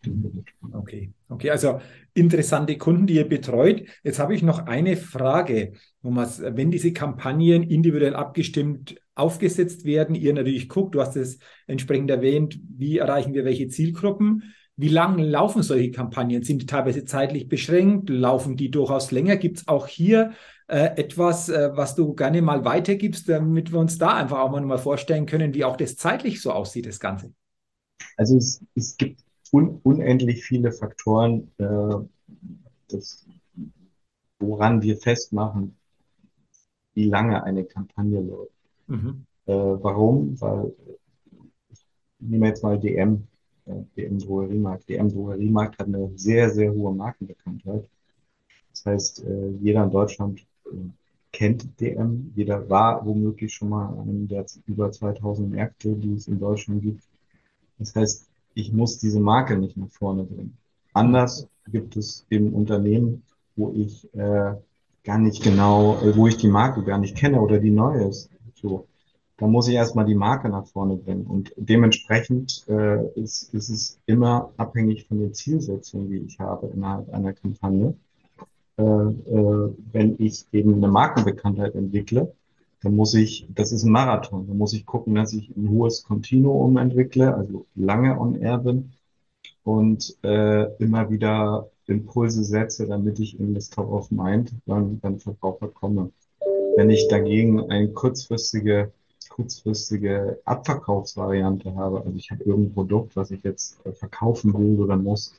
Okay, 0.73 1.11
okay, 1.29 1.51
also 1.51 1.81
interessante 2.15 2.77
Kunden, 2.77 3.07
die 3.07 3.15
ihr 3.15 3.29
betreut. 3.29 3.85
Jetzt 4.03 4.19
habe 4.19 4.35
ich 4.35 4.43
noch 4.43 4.67
eine 4.67 4.97
Frage, 4.97 5.73
Thomas. 6.03 6.41
Wenn 6.41 6.71
diese 6.71 6.93
Kampagnen 6.93 7.63
individuell 7.63 8.15
abgestimmt 8.15 9.01
aufgesetzt 9.15 9.85
werden, 9.85 10.15
ihr 10.15 10.33
natürlich 10.33 10.69
guckt, 10.69 10.95
du 10.95 11.01
hast 11.01 11.17
es 11.17 11.39
entsprechend 11.67 12.11
erwähnt, 12.11 12.59
wie 12.77 12.99
erreichen 12.99 13.35
wir 13.35 13.45
welche 13.45 13.69
Zielgruppen? 13.69 14.55
Wie 14.83 14.89
lang 14.89 15.17
laufen 15.17 15.63
solche 15.63 15.93
Kampagnen? 15.93 16.43
Sind 16.43 16.61
die 16.61 16.67
teilweise 16.67 17.05
zeitlich 17.05 17.49
beschränkt? 17.49 18.11
Laufen 18.11 18.57
die 18.57 18.69
durchaus 18.69 19.13
länger? 19.13 19.37
Gibt 19.37 19.59
es 19.59 19.69
auch 19.69 19.87
hier 19.87 20.33
äh, 20.67 20.97
etwas, 20.97 21.49
äh, 21.49 21.71
was 21.75 21.95
du 21.95 22.15
gerne 22.15 22.43
mal 22.43 22.65
weitergibst, 22.65 23.29
damit 23.29 23.71
wir 23.71 23.79
uns 23.79 23.97
da 23.97 24.17
einfach 24.17 24.41
auch 24.41 24.51
mal 24.51 24.79
vorstellen 24.79 25.27
können, 25.27 25.55
wie 25.55 25.65
auch 25.65 25.77
das 25.77 25.95
zeitlich 25.95 26.43
so 26.43 26.51
aussieht, 26.51 26.87
das 26.87 26.99
Ganze? 26.99 27.33
Also 28.17 28.37
es, 28.37 28.61
es 28.75 28.97
gibt 28.97 29.21
un 29.53 29.79
unendlich 29.85 30.43
viele 30.43 30.73
Faktoren, 30.73 31.53
äh, 31.59 31.95
das, 32.89 33.25
woran 34.41 34.83
wir 34.83 34.97
festmachen, 34.97 35.77
wie 36.95 37.05
lange 37.05 37.45
eine 37.45 37.63
Kampagne 37.63 38.21
läuft. 38.21 38.51
Mhm. 38.89 39.27
Äh, 39.47 39.53
warum? 39.53 40.41
Weil 40.41 40.75
ich 41.71 41.87
nehme 42.19 42.49
jetzt 42.49 42.65
mal 42.65 42.81
DM, 42.81 43.29
DM 43.97 44.19
Drogeriemarkt. 44.19 44.89
DM 44.89 45.09
Drogeriemarkt 45.09 45.79
hat 45.79 45.87
eine 45.87 46.11
sehr, 46.17 46.51
sehr 46.51 46.73
hohe 46.73 46.95
Markenbekanntheit. 46.95 47.85
Das 48.73 48.87
heißt, 48.87 49.25
äh, 49.25 49.49
jeder 49.61 49.85
in 49.85 49.91
Deutschland 49.91 50.47
kennt 51.33 51.81
DM. 51.81 52.33
Jeder 52.35 52.69
war 52.69 53.05
womöglich 53.05 53.53
schon 53.55 53.71
mal 53.71 53.87
an 53.87 54.01
einem 54.01 54.29
der 54.29 54.45
über 54.67 54.93
2000 54.93 55.51
Märkte, 55.51 55.95
die 55.95 56.15
es 56.15 56.29
in 56.29 56.39
Deutschland 56.39 56.83
gibt. 56.83 57.03
Das 57.79 57.95
heißt, 57.95 58.29
ich 58.55 58.73
muss 58.73 58.99
diese 58.99 59.19
Marke 59.19 59.57
nicht 59.57 59.77
nach 59.77 59.91
vorne 59.91 60.25
bringen. 60.25 60.57
Anders 60.93 61.49
gibt 61.69 61.97
es 61.97 62.27
eben 62.31 62.53
Unternehmen, 62.53 63.23
wo 63.57 63.73
ich 63.75 64.13
äh, 64.15 64.55
gar 65.05 65.19
nicht 65.19 65.43
genau, 65.43 65.99
äh, 66.03 66.15
wo 66.17 66.27
ich 66.27 66.37
die 66.37 66.49
Marke 66.49 66.85
gar 66.85 66.99
nicht 66.99 67.17
kenne 67.17 67.41
oder 67.41 67.59
die 67.59 67.71
neue 67.71 68.09
ist. 68.09 68.31
So, 68.55 68.87
da 69.39 69.47
muss 69.47 69.69
ich 69.69 69.75
erstmal 69.75 70.05
die 70.05 70.15
Marke 70.15 70.49
nach 70.49 70.67
vorne 70.67 70.97
bringen. 70.97 71.27
Und 71.27 71.53
dementsprechend 71.57 72.65
äh, 72.69 73.07
ist, 73.19 73.53
ist 73.55 73.71
es 73.71 73.99
immer 74.07 74.53
abhängig 74.57 75.07
von 75.07 75.21
den 75.21 75.35
Zielsetzungen, 75.35 76.11
die 76.11 76.19
ich 76.19 76.39
habe 76.39 76.69
innerhalb 76.69 77.13
einer 77.13 77.33
Kampagne. 77.33 77.95
Äh, 78.77 78.83
äh, 78.83 79.75
wenn 79.93 80.17
ich 80.19 80.47
eben 80.53 80.75
eine 80.75 80.89
Markenbekanntheit 80.89 81.75
entwickle, 81.75 82.33
dann 82.83 82.97
muss 82.97 83.15
ich, 83.15 83.47
das 83.55 83.73
ist 83.73 83.85
ein 83.85 83.93
Marathon, 83.93 84.47
dann 84.49 84.59
muss 84.59 84.73
ich 84.73 84.87
gucken, 84.87 85.15
dass 85.15 85.33
ich 85.33 85.55
ein 85.57 85.69
hohes 85.69 86.03
Kontinuum 86.03 86.77
entwickle, 86.77 87.35
also 87.35 87.67
lange 87.75 88.19
on 88.19 88.35
air 88.37 88.59
bin 88.59 88.93
und 89.63 90.17
äh, 90.25 90.65
immer 90.83 91.11
wieder 91.11 91.71
Impulse 91.87 92.45
setze, 92.45 92.87
damit 92.87 93.19
ich 93.21 93.39
in 93.39 93.55
das 93.55 93.71
Top 93.71 93.91
of 93.91 94.11
Mind 94.11 94.53
beim, 94.67 94.99
beim 94.99 95.19
Verbraucher 95.19 95.69
komme. 95.69 96.11
Wenn 96.77 96.91
ich 96.91 97.09
dagegen 97.09 97.71
eine 97.71 97.89
kurzfristige, 97.89 98.93
kurzfristige 99.29 100.41
Abverkaufsvariante 100.45 101.75
habe, 101.75 102.03
also 102.05 102.17
ich 102.17 102.31
habe 102.31 102.45
irgendein 102.45 102.75
Produkt, 102.75 103.17
was 103.17 103.31
ich 103.31 103.43
jetzt 103.43 103.85
äh, 103.87 103.93
verkaufen 103.93 104.55
will 104.55 104.81
oder 104.81 104.97
muss, 104.97 105.35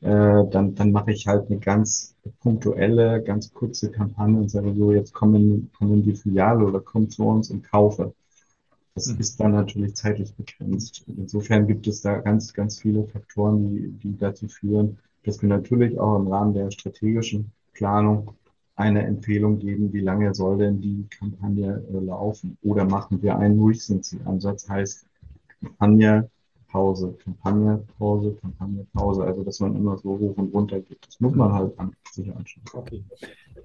äh, 0.00 0.44
dann, 0.50 0.74
dann 0.74 0.92
mache 0.92 1.12
ich 1.12 1.26
halt 1.26 1.50
eine 1.50 1.58
ganz 1.58 2.14
punktuelle, 2.40 3.22
ganz 3.22 3.52
kurze 3.52 3.90
Kampagne 3.90 4.38
und 4.38 4.50
sage 4.50 4.74
so, 4.74 4.92
jetzt 4.92 5.12
kommen, 5.12 5.70
kommen 5.76 6.02
die 6.02 6.14
Filiale 6.14 6.64
oder 6.64 6.80
komm 6.80 7.08
zu 7.08 7.24
uns 7.26 7.50
und 7.50 7.62
kaufe. 7.62 8.14
Das 8.94 9.06
mhm. 9.06 9.20
ist 9.20 9.40
dann 9.40 9.52
natürlich 9.52 9.94
zeitlich 9.94 10.34
begrenzt. 10.34 11.04
Insofern 11.06 11.66
gibt 11.66 11.86
es 11.86 12.02
da 12.02 12.18
ganz, 12.18 12.52
ganz 12.52 12.80
viele 12.80 13.04
Faktoren, 13.04 13.68
die, 13.68 13.88
die 13.90 14.16
dazu 14.16 14.48
führen, 14.48 14.98
dass 15.24 15.42
wir 15.42 15.48
natürlich 15.48 15.98
auch 15.98 16.18
im 16.18 16.28
Rahmen 16.28 16.54
der 16.54 16.70
strategischen 16.70 17.52
Planung 17.72 18.32
eine 18.76 19.04
Empfehlung 19.06 19.58
geben, 19.58 19.92
wie 19.92 20.00
lange 20.00 20.34
soll 20.34 20.58
denn 20.58 20.80
die 20.80 21.06
Kampagne 21.08 21.82
äh, 21.92 21.98
laufen? 21.98 22.58
Oder 22.62 22.84
machen 22.84 23.22
wir 23.22 23.36
einen 23.38 23.62
Recency-Ansatz, 23.62 24.68
heißt 24.68 25.06
Kampagne, 25.60 26.30
Pause, 26.68 27.16
Kampagne, 27.24 27.82
Pause, 27.98 28.36
Kampagne, 28.40 28.86
Pause. 28.92 29.24
Also, 29.24 29.42
dass 29.42 29.60
man 29.60 29.74
immer 29.76 29.96
so 29.96 30.10
hoch 30.18 30.36
und 30.36 30.52
runter 30.52 30.80
geht. 30.80 30.98
Das 31.06 31.18
muss 31.20 31.34
man 31.34 31.52
halt 31.52 31.78
an, 31.78 31.92
sich 32.10 32.28
anschauen. 32.34 32.64
Okay. 32.74 33.02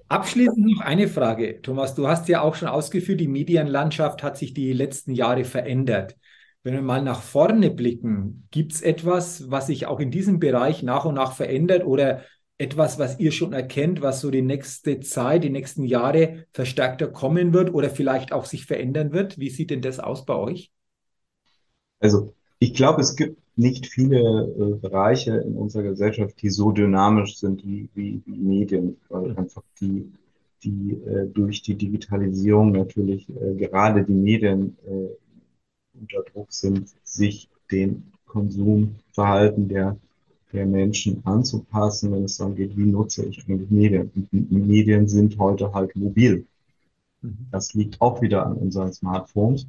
Abschließend 0.08 0.66
noch 0.66 0.80
eine 0.80 1.08
Frage. 1.08 1.60
Thomas, 1.60 1.94
du 1.94 2.08
hast 2.08 2.28
ja 2.28 2.40
auch 2.40 2.54
schon 2.54 2.68
ausgeführt, 2.68 3.20
die 3.20 3.28
Medienlandschaft 3.28 4.22
hat 4.22 4.38
sich 4.38 4.54
die 4.54 4.72
letzten 4.72 5.12
Jahre 5.12 5.44
verändert. 5.44 6.16
Wenn 6.62 6.74
wir 6.74 6.82
mal 6.82 7.02
nach 7.02 7.20
vorne 7.20 7.70
blicken, 7.70 8.46
gibt 8.50 8.72
es 8.72 8.82
etwas, 8.82 9.50
was 9.50 9.66
sich 9.66 9.86
auch 9.86 10.00
in 10.00 10.10
diesem 10.10 10.38
Bereich 10.38 10.82
nach 10.82 11.04
und 11.04 11.16
nach 11.16 11.32
verändert 11.32 11.84
oder 11.84 12.22
etwas, 12.62 12.98
was 12.98 13.18
ihr 13.18 13.32
schon 13.32 13.52
erkennt, 13.52 14.02
was 14.02 14.20
so 14.20 14.30
die 14.30 14.40
nächste 14.40 15.00
Zeit, 15.00 15.42
die 15.42 15.50
nächsten 15.50 15.82
Jahre 15.82 16.46
verstärkter 16.52 17.08
kommen 17.08 17.52
wird 17.52 17.74
oder 17.74 17.90
vielleicht 17.90 18.32
auch 18.32 18.44
sich 18.44 18.66
verändern 18.66 19.12
wird? 19.12 19.38
Wie 19.38 19.50
sieht 19.50 19.70
denn 19.70 19.82
das 19.82 19.98
aus 19.98 20.24
bei 20.24 20.36
euch? 20.36 20.70
Also 21.98 22.34
ich 22.60 22.74
glaube, 22.74 23.00
es 23.00 23.16
gibt 23.16 23.42
nicht 23.56 23.86
viele 23.86 24.20
äh, 24.20 24.74
Bereiche 24.76 25.32
in 25.36 25.56
unserer 25.56 25.82
Gesellschaft, 25.82 26.40
die 26.40 26.48
so 26.48 26.70
dynamisch 26.72 27.36
sind 27.36 27.64
wie, 27.66 27.88
wie, 27.94 28.22
wie 28.24 28.38
Medien, 28.38 28.96
weil 29.08 29.30
mhm. 29.30 29.38
einfach 29.38 29.62
die, 29.80 30.10
die 30.62 30.92
äh, 31.04 31.26
durch 31.26 31.62
die 31.62 31.74
Digitalisierung 31.74 32.72
natürlich 32.72 33.28
äh, 33.28 33.54
gerade 33.54 34.04
die 34.04 34.14
Medien 34.14 34.76
äh, 34.86 35.98
unter 36.00 36.22
Druck 36.32 36.52
sind, 36.52 36.88
sich 37.02 37.48
dem 37.70 38.04
Konsumverhalten 38.26 39.68
der, 39.68 39.96
der 40.52 40.66
Menschen 40.66 41.24
anzupassen, 41.24 42.12
wenn 42.12 42.24
es 42.24 42.36
darum 42.36 42.54
geht, 42.54 42.76
wie 42.76 42.84
nutze 42.84 43.24
ich 43.24 43.48
eigentlich 43.48 43.70
Medien. 43.70 44.10
Und 44.32 44.50
Medien 44.50 45.08
sind 45.08 45.38
heute 45.38 45.72
halt 45.72 45.94
mobil. 45.96 46.46
Mhm. 47.22 47.46
Das 47.50 47.74
liegt 47.74 48.00
auch 48.00 48.20
wieder 48.20 48.46
an 48.46 48.54
unseren 48.54 48.92
Smartphones. 48.92 49.66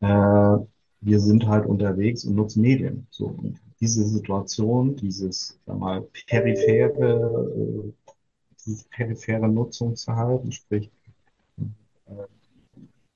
Äh, 0.00 0.58
wir 1.00 1.20
sind 1.20 1.46
halt 1.46 1.66
unterwegs 1.66 2.24
und 2.24 2.34
nutzen 2.34 2.62
Medien. 2.62 3.06
So, 3.10 3.26
und 3.26 3.58
diese 3.80 4.04
Situation, 4.04 4.96
dieses, 4.96 5.58
sag 5.66 5.78
mal, 5.78 6.02
periphere, 6.26 7.52
äh, 7.56 7.92
dieses 8.64 8.84
periphere 8.84 9.48
Nutzungsverhalten, 9.48 10.52
sprich, 10.52 10.90
äh, 12.06 12.12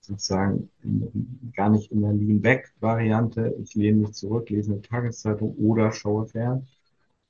sozusagen 0.02 0.68
gar 1.54 1.70
nicht 1.70 1.92
in 1.92 2.02
der 2.02 2.12
Lean-Back-Variante, 2.12 3.56
ich 3.62 3.74
lehne 3.74 4.02
mich 4.02 4.12
zurück, 4.12 4.50
lese 4.50 4.72
eine 4.72 4.82
Tageszeitung 4.82 5.54
oder 5.56 5.92
schaue 5.92 6.26
fern, 6.26 6.66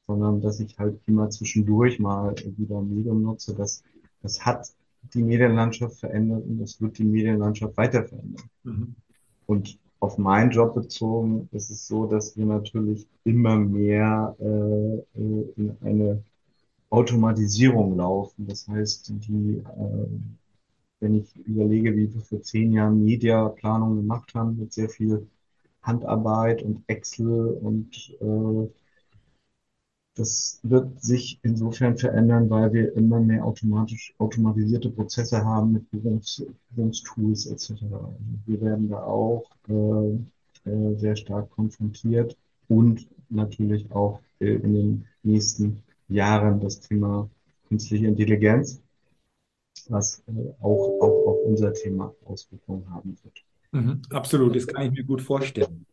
sondern 0.07 0.41
dass 0.41 0.59
ich 0.61 0.79
halt 0.79 0.99
immer 1.07 1.31
zwischendurch 1.31 1.99
mal 1.99 2.35
wieder 2.57 2.79
ein 2.79 2.95
Medium 2.95 3.23
nutze, 3.23 3.55
das, 3.55 3.83
das 4.23 4.45
hat 4.45 4.69
die 5.15 5.23
Medienlandschaft 5.23 6.01
verändert 6.01 6.45
und 6.45 6.59
das 6.59 6.81
wird 6.81 6.99
die 6.99 7.05
Medienlandschaft 7.05 7.77
weiter 7.77 8.05
verändern. 8.05 8.45
Mhm. 8.65 8.95
Und 9.47 9.79
auf 10.01 10.19
meinen 10.19 10.51
Job 10.51 10.75
bezogen 10.75 11.49
ist 11.53 11.71
es 11.71 11.87
so, 11.87 12.07
dass 12.07 12.37
wir 12.37 12.47
natürlich 12.47 13.07
immer 13.25 13.57
mehr 13.57 14.35
äh, 14.41 14.97
äh 15.21 15.53
in 15.57 15.77
eine 15.81 16.23
Automatisierung 16.91 17.97
laufen. 17.97 18.47
Das 18.47 18.67
heißt, 18.67 19.13
die 19.27 19.59
äh, 19.59 20.07
wenn 21.03 21.17
ich 21.17 21.37
überlege, 21.47 21.95
wie 21.97 22.15
wir 22.15 22.21
vor 22.23 22.43
zehn 22.43 22.73
Jahren 22.73 23.05
Mediaplanung 23.05 23.97
gemacht 23.97 24.35
haben, 24.35 24.59
mit 24.59 24.73
sehr 24.73 24.89
viel 24.89 25.29
Handarbeit 25.83 26.63
und 26.63 26.85
Excel 26.87 27.59
und 27.61 28.17
äh, 28.21 28.69
das 30.15 30.61
wird 30.63 31.03
sich 31.03 31.41
insofern 31.43 31.97
verändern, 31.97 32.51
weil 32.51 32.73
wir 32.73 32.95
immer 32.95 33.19
mehr 33.19 33.45
automatisch 33.45 34.15
automatisierte 34.19 34.91
Prozesse 34.91 35.45
haben 35.45 35.73
mit 35.73 35.91
Buchungs, 35.91 37.47
etc. 37.47 37.83
Wir 38.47 38.61
werden 38.61 38.91
da 38.91 39.03
auch 39.03 39.51
äh, 39.69 40.71
äh, 40.71 40.97
sehr 40.97 41.17
stark 41.17 41.51
konfrontiert 41.51 42.37
und 42.69 43.09
natürlich 43.31 43.91
auch 43.91 44.21
äh, 44.39 44.55
in 44.55 44.75
den 44.75 45.07
nächsten 45.23 45.83
Jahren 46.09 46.61
das 46.61 46.81
Thema 46.81 47.29
künstliche 47.69 48.07
Intelligenz 48.07 48.83
was 49.89 50.23
äh, 50.29 50.33
auch, 50.61 51.01
auch 51.01 51.27
auf 51.27 51.37
unser 51.45 51.73
Thema 51.73 52.15
Auswirkungen 52.25 52.89
haben 52.91 53.17
wird. 53.23 53.45
Mhm, 53.73 54.03
absolut, 54.11 54.55
das 54.55 54.67
kann 54.67 54.87
ich 54.87 54.93
mir 54.93 55.05
gut 55.05 55.23
vorstellen. 55.23 55.87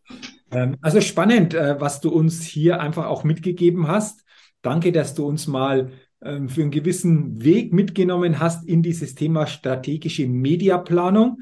Ähm, 0.51 0.77
also 0.81 1.01
spannend, 1.01 1.53
äh, 1.53 1.79
was 1.79 2.01
du 2.01 2.09
uns 2.09 2.43
hier 2.43 2.81
einfach 2.81 3.05
auch 3.05 3.23
mitgegeben 3.23 3.87
hast. 3.87 4.25
Danke, 4.61 4.91
dass 4.91 5.13
du 5.15 5.25
uns 5.25 5.47
mal 5.47 5.91
ähm, 6.21 6.49
für 6.49 6.61
einen 6.61 6.71
gewissen 6.71 7.43
Weg 7.43 7.73
mitgenommen 7.73 8.39
hast 8.39 8.67
in 8.67 8.83
dieses 8.83 9.15
Thema 9.15 9.47
strategische 9.47 10.27
Mediaplanung. 10.27 11.41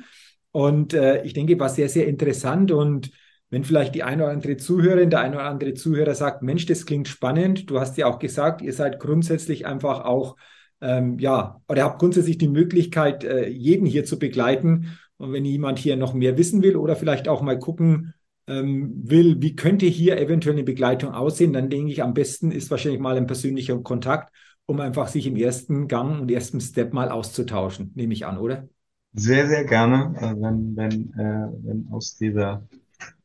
Und 0.52 0.94
äh, 0.94 1.24
ich 1.24 1.34
denke, 1.34 1.60
war 1.60 1.70
sehr, 1.70 1.90
sehr 1.90 2.08
interessant. 2.08 2.72
Und 2.72 3.12
wenn 3.50 3.64
vielleicht 3.64 3.96
die 3.96 4.04
eine 4.04 4.24
oder 4.24 4.32
andere 4.34 4.58
Zuhörerin, 4.58 5.10
der 5.10 5.22
eine 5.22 5.38
oder 5.38 5.46
andere 5.46 5.74
Zuhörer 5.74 6.14
sagt, 6.14 6.44
Mensch, 6.44 6.66
das 6.66 6.86
klingt 6.86 7.08
spannend. 7.08 7.70
Du 7.70 7.80
hast 7.80 7.98
ja 7.98 8.08
auch 8.08 8.20
gesagt, 8.20 8.62
ihr 8.62 8.74
seid 8.74 9.00
grundsätzlich 9.00 9.66
einfach 9.66 10.06
auch 10.06 10.36
ähm, 10.82 11.20
ja, 11.20 11.62
oder 11.68 11.84
habt 11.84 12.00
grundsätzlich 12.00 12.38
die 12.38 12.48
Möglichkeit, 12.48 13.24
äh, 13.24 13.48
jeden 13.48 13.86
hier 13.86 14.06
zu 14.06 14.20
begleiten. 14.20 14.98
Und 15.18 15.34
wenn 15.34 15.46
jemand 15.46 15.80
hier 15.80 15.96
noch 15.96 16.14
mehr 16.14 16.38
wissen 16.38 16.62
will 16.62 16.76
oder 16.76 16.96
vielleicht 16.96 17.28
auch 17.28 17.42
mal 17.42 17.58
gucken 17.58 18.14
ähm, 18.48 18.94
will, 19.04 19.42
wie 19.42 19.56
könnte 19.56 19.86
hier 19.86 20.20
eventuell 20.20 20.56
eine 20.56 20.64
Begleitung 20.64 21.14
aussehen, 21.14 21.54
dann 21.54 21.70
denke 21.70 21.92
ich, 21.92 22.04
am 22.04 22.14
besten 22.14 22.52
ist 22.52 22.70
wahrscheinlich 22.70 23.02
mal 23.02 23.18
ein 23.18 23.28
persönlicher 23.28 23.78
Kontakt, 23.80 24.32
um 24.66 24.80
einfach 24.80 25.08
sich 25.08 25.26
im 25.26 25.36
ersten 25.36 25.88
Gang 25.88 26.22
und 26.22 26.32
ersten 26.32 26.62
Step 26.62 26.94
mal 26.94 27.10
auszutauschen, 27.10 27.92
nehme 27.96 28.14
ich 28.14 28.26
an, 28.26 28.38
oder? 28.38 28.68
Sehr, 29.14 29.48
sehr 29.48 29.66
gerne. 29.66 30.14
Äh, 30.20 30.36
wenn, 30.40 30.76
wenn, 30.76 31.14
äh, 31.18 31.48
wenn 31.64 31.88
aus 31.92 32.18
dieser 32.18 32.68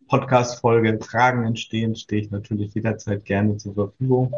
Podcast-Folge 0.08 0.98
Fragen 1.00 1.44
entstehen, 1.44 1.96
stehe 1.96 2.22
ich 2.22 2.30
natürlich 2.30 2.74
jederzeit 2.74 3.24
gerne 3.24 3.56
zur 3.58 3.74
Verfügung. 3.74 4.32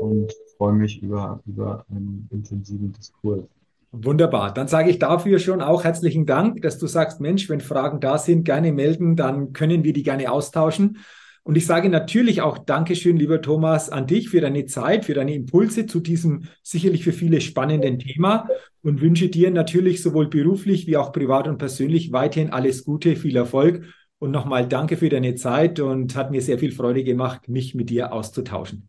Und 0.00 0.32
freue 0.56 0.72
mich 0.72 1.02
über, 1.02 1.40
über 1.46 1.84
einen 1.90 2.28
intensiven 2.30 2.92
Diskurs. 2.92 3.44
Wunderbar. 3.92 4.52
Dann 4.52 4.68
sage 4.68 4.90
ich 4.90 4.98
dafür 4.98 5.38
schon 5.38 5.62
auch 5.62 5.84
herzlichen 5.84 6.26
Dank, 6.26 6.60
dass 6.62 6.78
du 6.78 6.86
sagst, 6.86 7.20
Mensch, 7.20 7.48
wenn 7.48 7.60
Fragen 7.60 8.00
da 8.00 8.18
sind, 8.18 8.44
gerne 8.44 8.72
melden, 8.72 9.16
dann 9.16 9.52
können 9.52 9.84
wir 9.84 9.92
die 9.92 10.02
gerne 10.02 10.30
austauschen. 10.30 10.98
Und 11.44 11.56
ich 11.56 11.64
sage 11.64 11.88
natürlich 11.88 12.42
auch 12.42 12.58
Dankeschön, 12.58 13.16
lieber 13.16 13.40
Thomas, 13.40 13.88
an 13.88 14.08
dich 14.08 14.30
für 14.30 14.40
deine 14.40 14.66
Zeit, 14.66 15.04
für 15.04 15.14
deine 15.14 15.32
Impulse 15.32 15.86
zu 15.86 16.00
diesem 16.00 16.48
sicherlich 16.62 17.04
für 17.04 17.12
viele 17.12 17.40
spannenden 17.40 18.00
Thema 18.00 18.48
und 18.82 19.00
wünsche 19.00 19.28
dir 19.28 19.52
natürlich 19.52 20.02
sowohl 20.02 20.26
beruflich 20.28 20.88
wie 20.88 20.96
auch 20.96 21.12
privat 21.12 21.46
und 21.46 21.58
persönlich 21.58 22.10
weiterhin 22.10 22.50
alles 22.50 22.84
Gute, 22.84 23.14
viel 23.14 23.36
Erfolg. 23.36 23.84
Und 24.18 24.32
nochmal 24.32 24.66
danke 24.66 24.96
für 24.96 25.08
deine 25.08 25.36
Zeit 25.36 25.78
und 25.78 26.16
hat 26.16 26.32
mir 26.32 26.42
sehr 26.42 26.58
viel 26.58 26.72
Freude 26.72 27.04
gemacht, 27.04 27.48
mich 27.48 27.76
mit 27.76 27.90
dir 27.90 28.12
auszutauschen. 28.12 28.88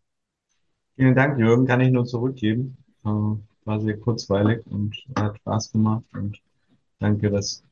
Vielen 0.98 1.14
Dank, 1.14 1.38
Jürgen, 1.38 1.64
kann 1.64 1.80
ich 1.80 1.92
nur 1.92 2.06
zurückgeben. 2.06 2.76
Äh, 3.04 3.08
war 3.08 3.80
sehr 3.80 3.96
kurzweilig 3.98 4.66
und 4.66 4.96
hat 5.14 5.36
Spaß 5.36 5.70
gemacht 5.70 6.02
und 6.12 6.36
danke, 6.98 7.30
dass 7.30 7.62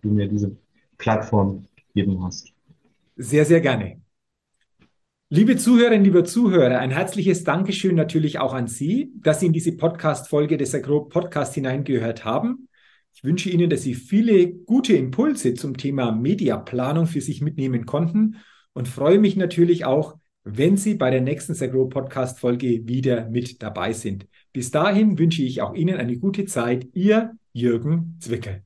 du 0.00 0.08
mir 0.08 0.26
diese 0.26 0.56
Plattform 0.96 1.66
gegeben 1.76 2.24
hast. 2.24 2.54
Sehr, 3.16 3.44
sehr 3.44 3.60
gerne. 3.60 4.00
Liebe 5.28 5.58
Zuhörerinnen, 5.58 6.04
liebe 6.04 6.24
Zuhörer, 6.24 6.78
ein 6.78 6.90
herzliches 6.90 7.44
Dankeschön 7.44 7.96
natürlich 7.96 8.38
auch 8.38 8.54
an 8.54 8.66
Sie, 8.66 9.12
dass 9.16 9.40
Sie 9.40 9.46
in 9.46 9.52
diese 9.52 9.72
Podcast-Folge 9.72 10.56
des 10.56 10.74
Agro 10.74 11.04
Podcast 11.04 11.54
hineingehört 11.54 12.24
haben. 12.24 12.66
Ich 13.12 13.22
wünsche 13.22 13.50
Ihnen, 13.50 13.68
dass 13.68 13.82
Sie 13.82 13.94
viele 13.94 14.50
gute 14.50 14.94
Impulse 14.94 15.52
zum 15.52 15.76
Thema 15.76 16.12
Mediaplanung 16.12 17.04
für 17.04 17.20
sich 17.20 17.42
mitnehmen 17.42 17.84
konnten 17.84 18.36
und 18.72 18.88
freue 18.88 19.18
mich 19.18 19.36
natürlich 19.36 19.84
auch, 19.84 20.16
wenn 20.44 20.76
Sie 20.76 20.94
bei 20.94 21.10
der 21.10 21.20
nächsten 21.20 21.54
Sagro 21.54 21.86
Podcast 21.86 22.38
Folge 22.38 22.86
wieder 22.88 23.28
mit 23.28 23.62
dabei 23.62 23.92
sind. 23.92 24.26
Bis 24.52 24.70
dahin 24.70 25.18
wünsche 25.18 25.42
ich 25.42 25.62
auch 25.62 25.74
Ihnen 25.74 25.98
eine 25.98 26.16
gute 26.18 26.44
Zeit. 26.46 26.88
Ihr 26.94 27.32
Jürgen 27.52 28.16
Zwickel. 28.20 28.62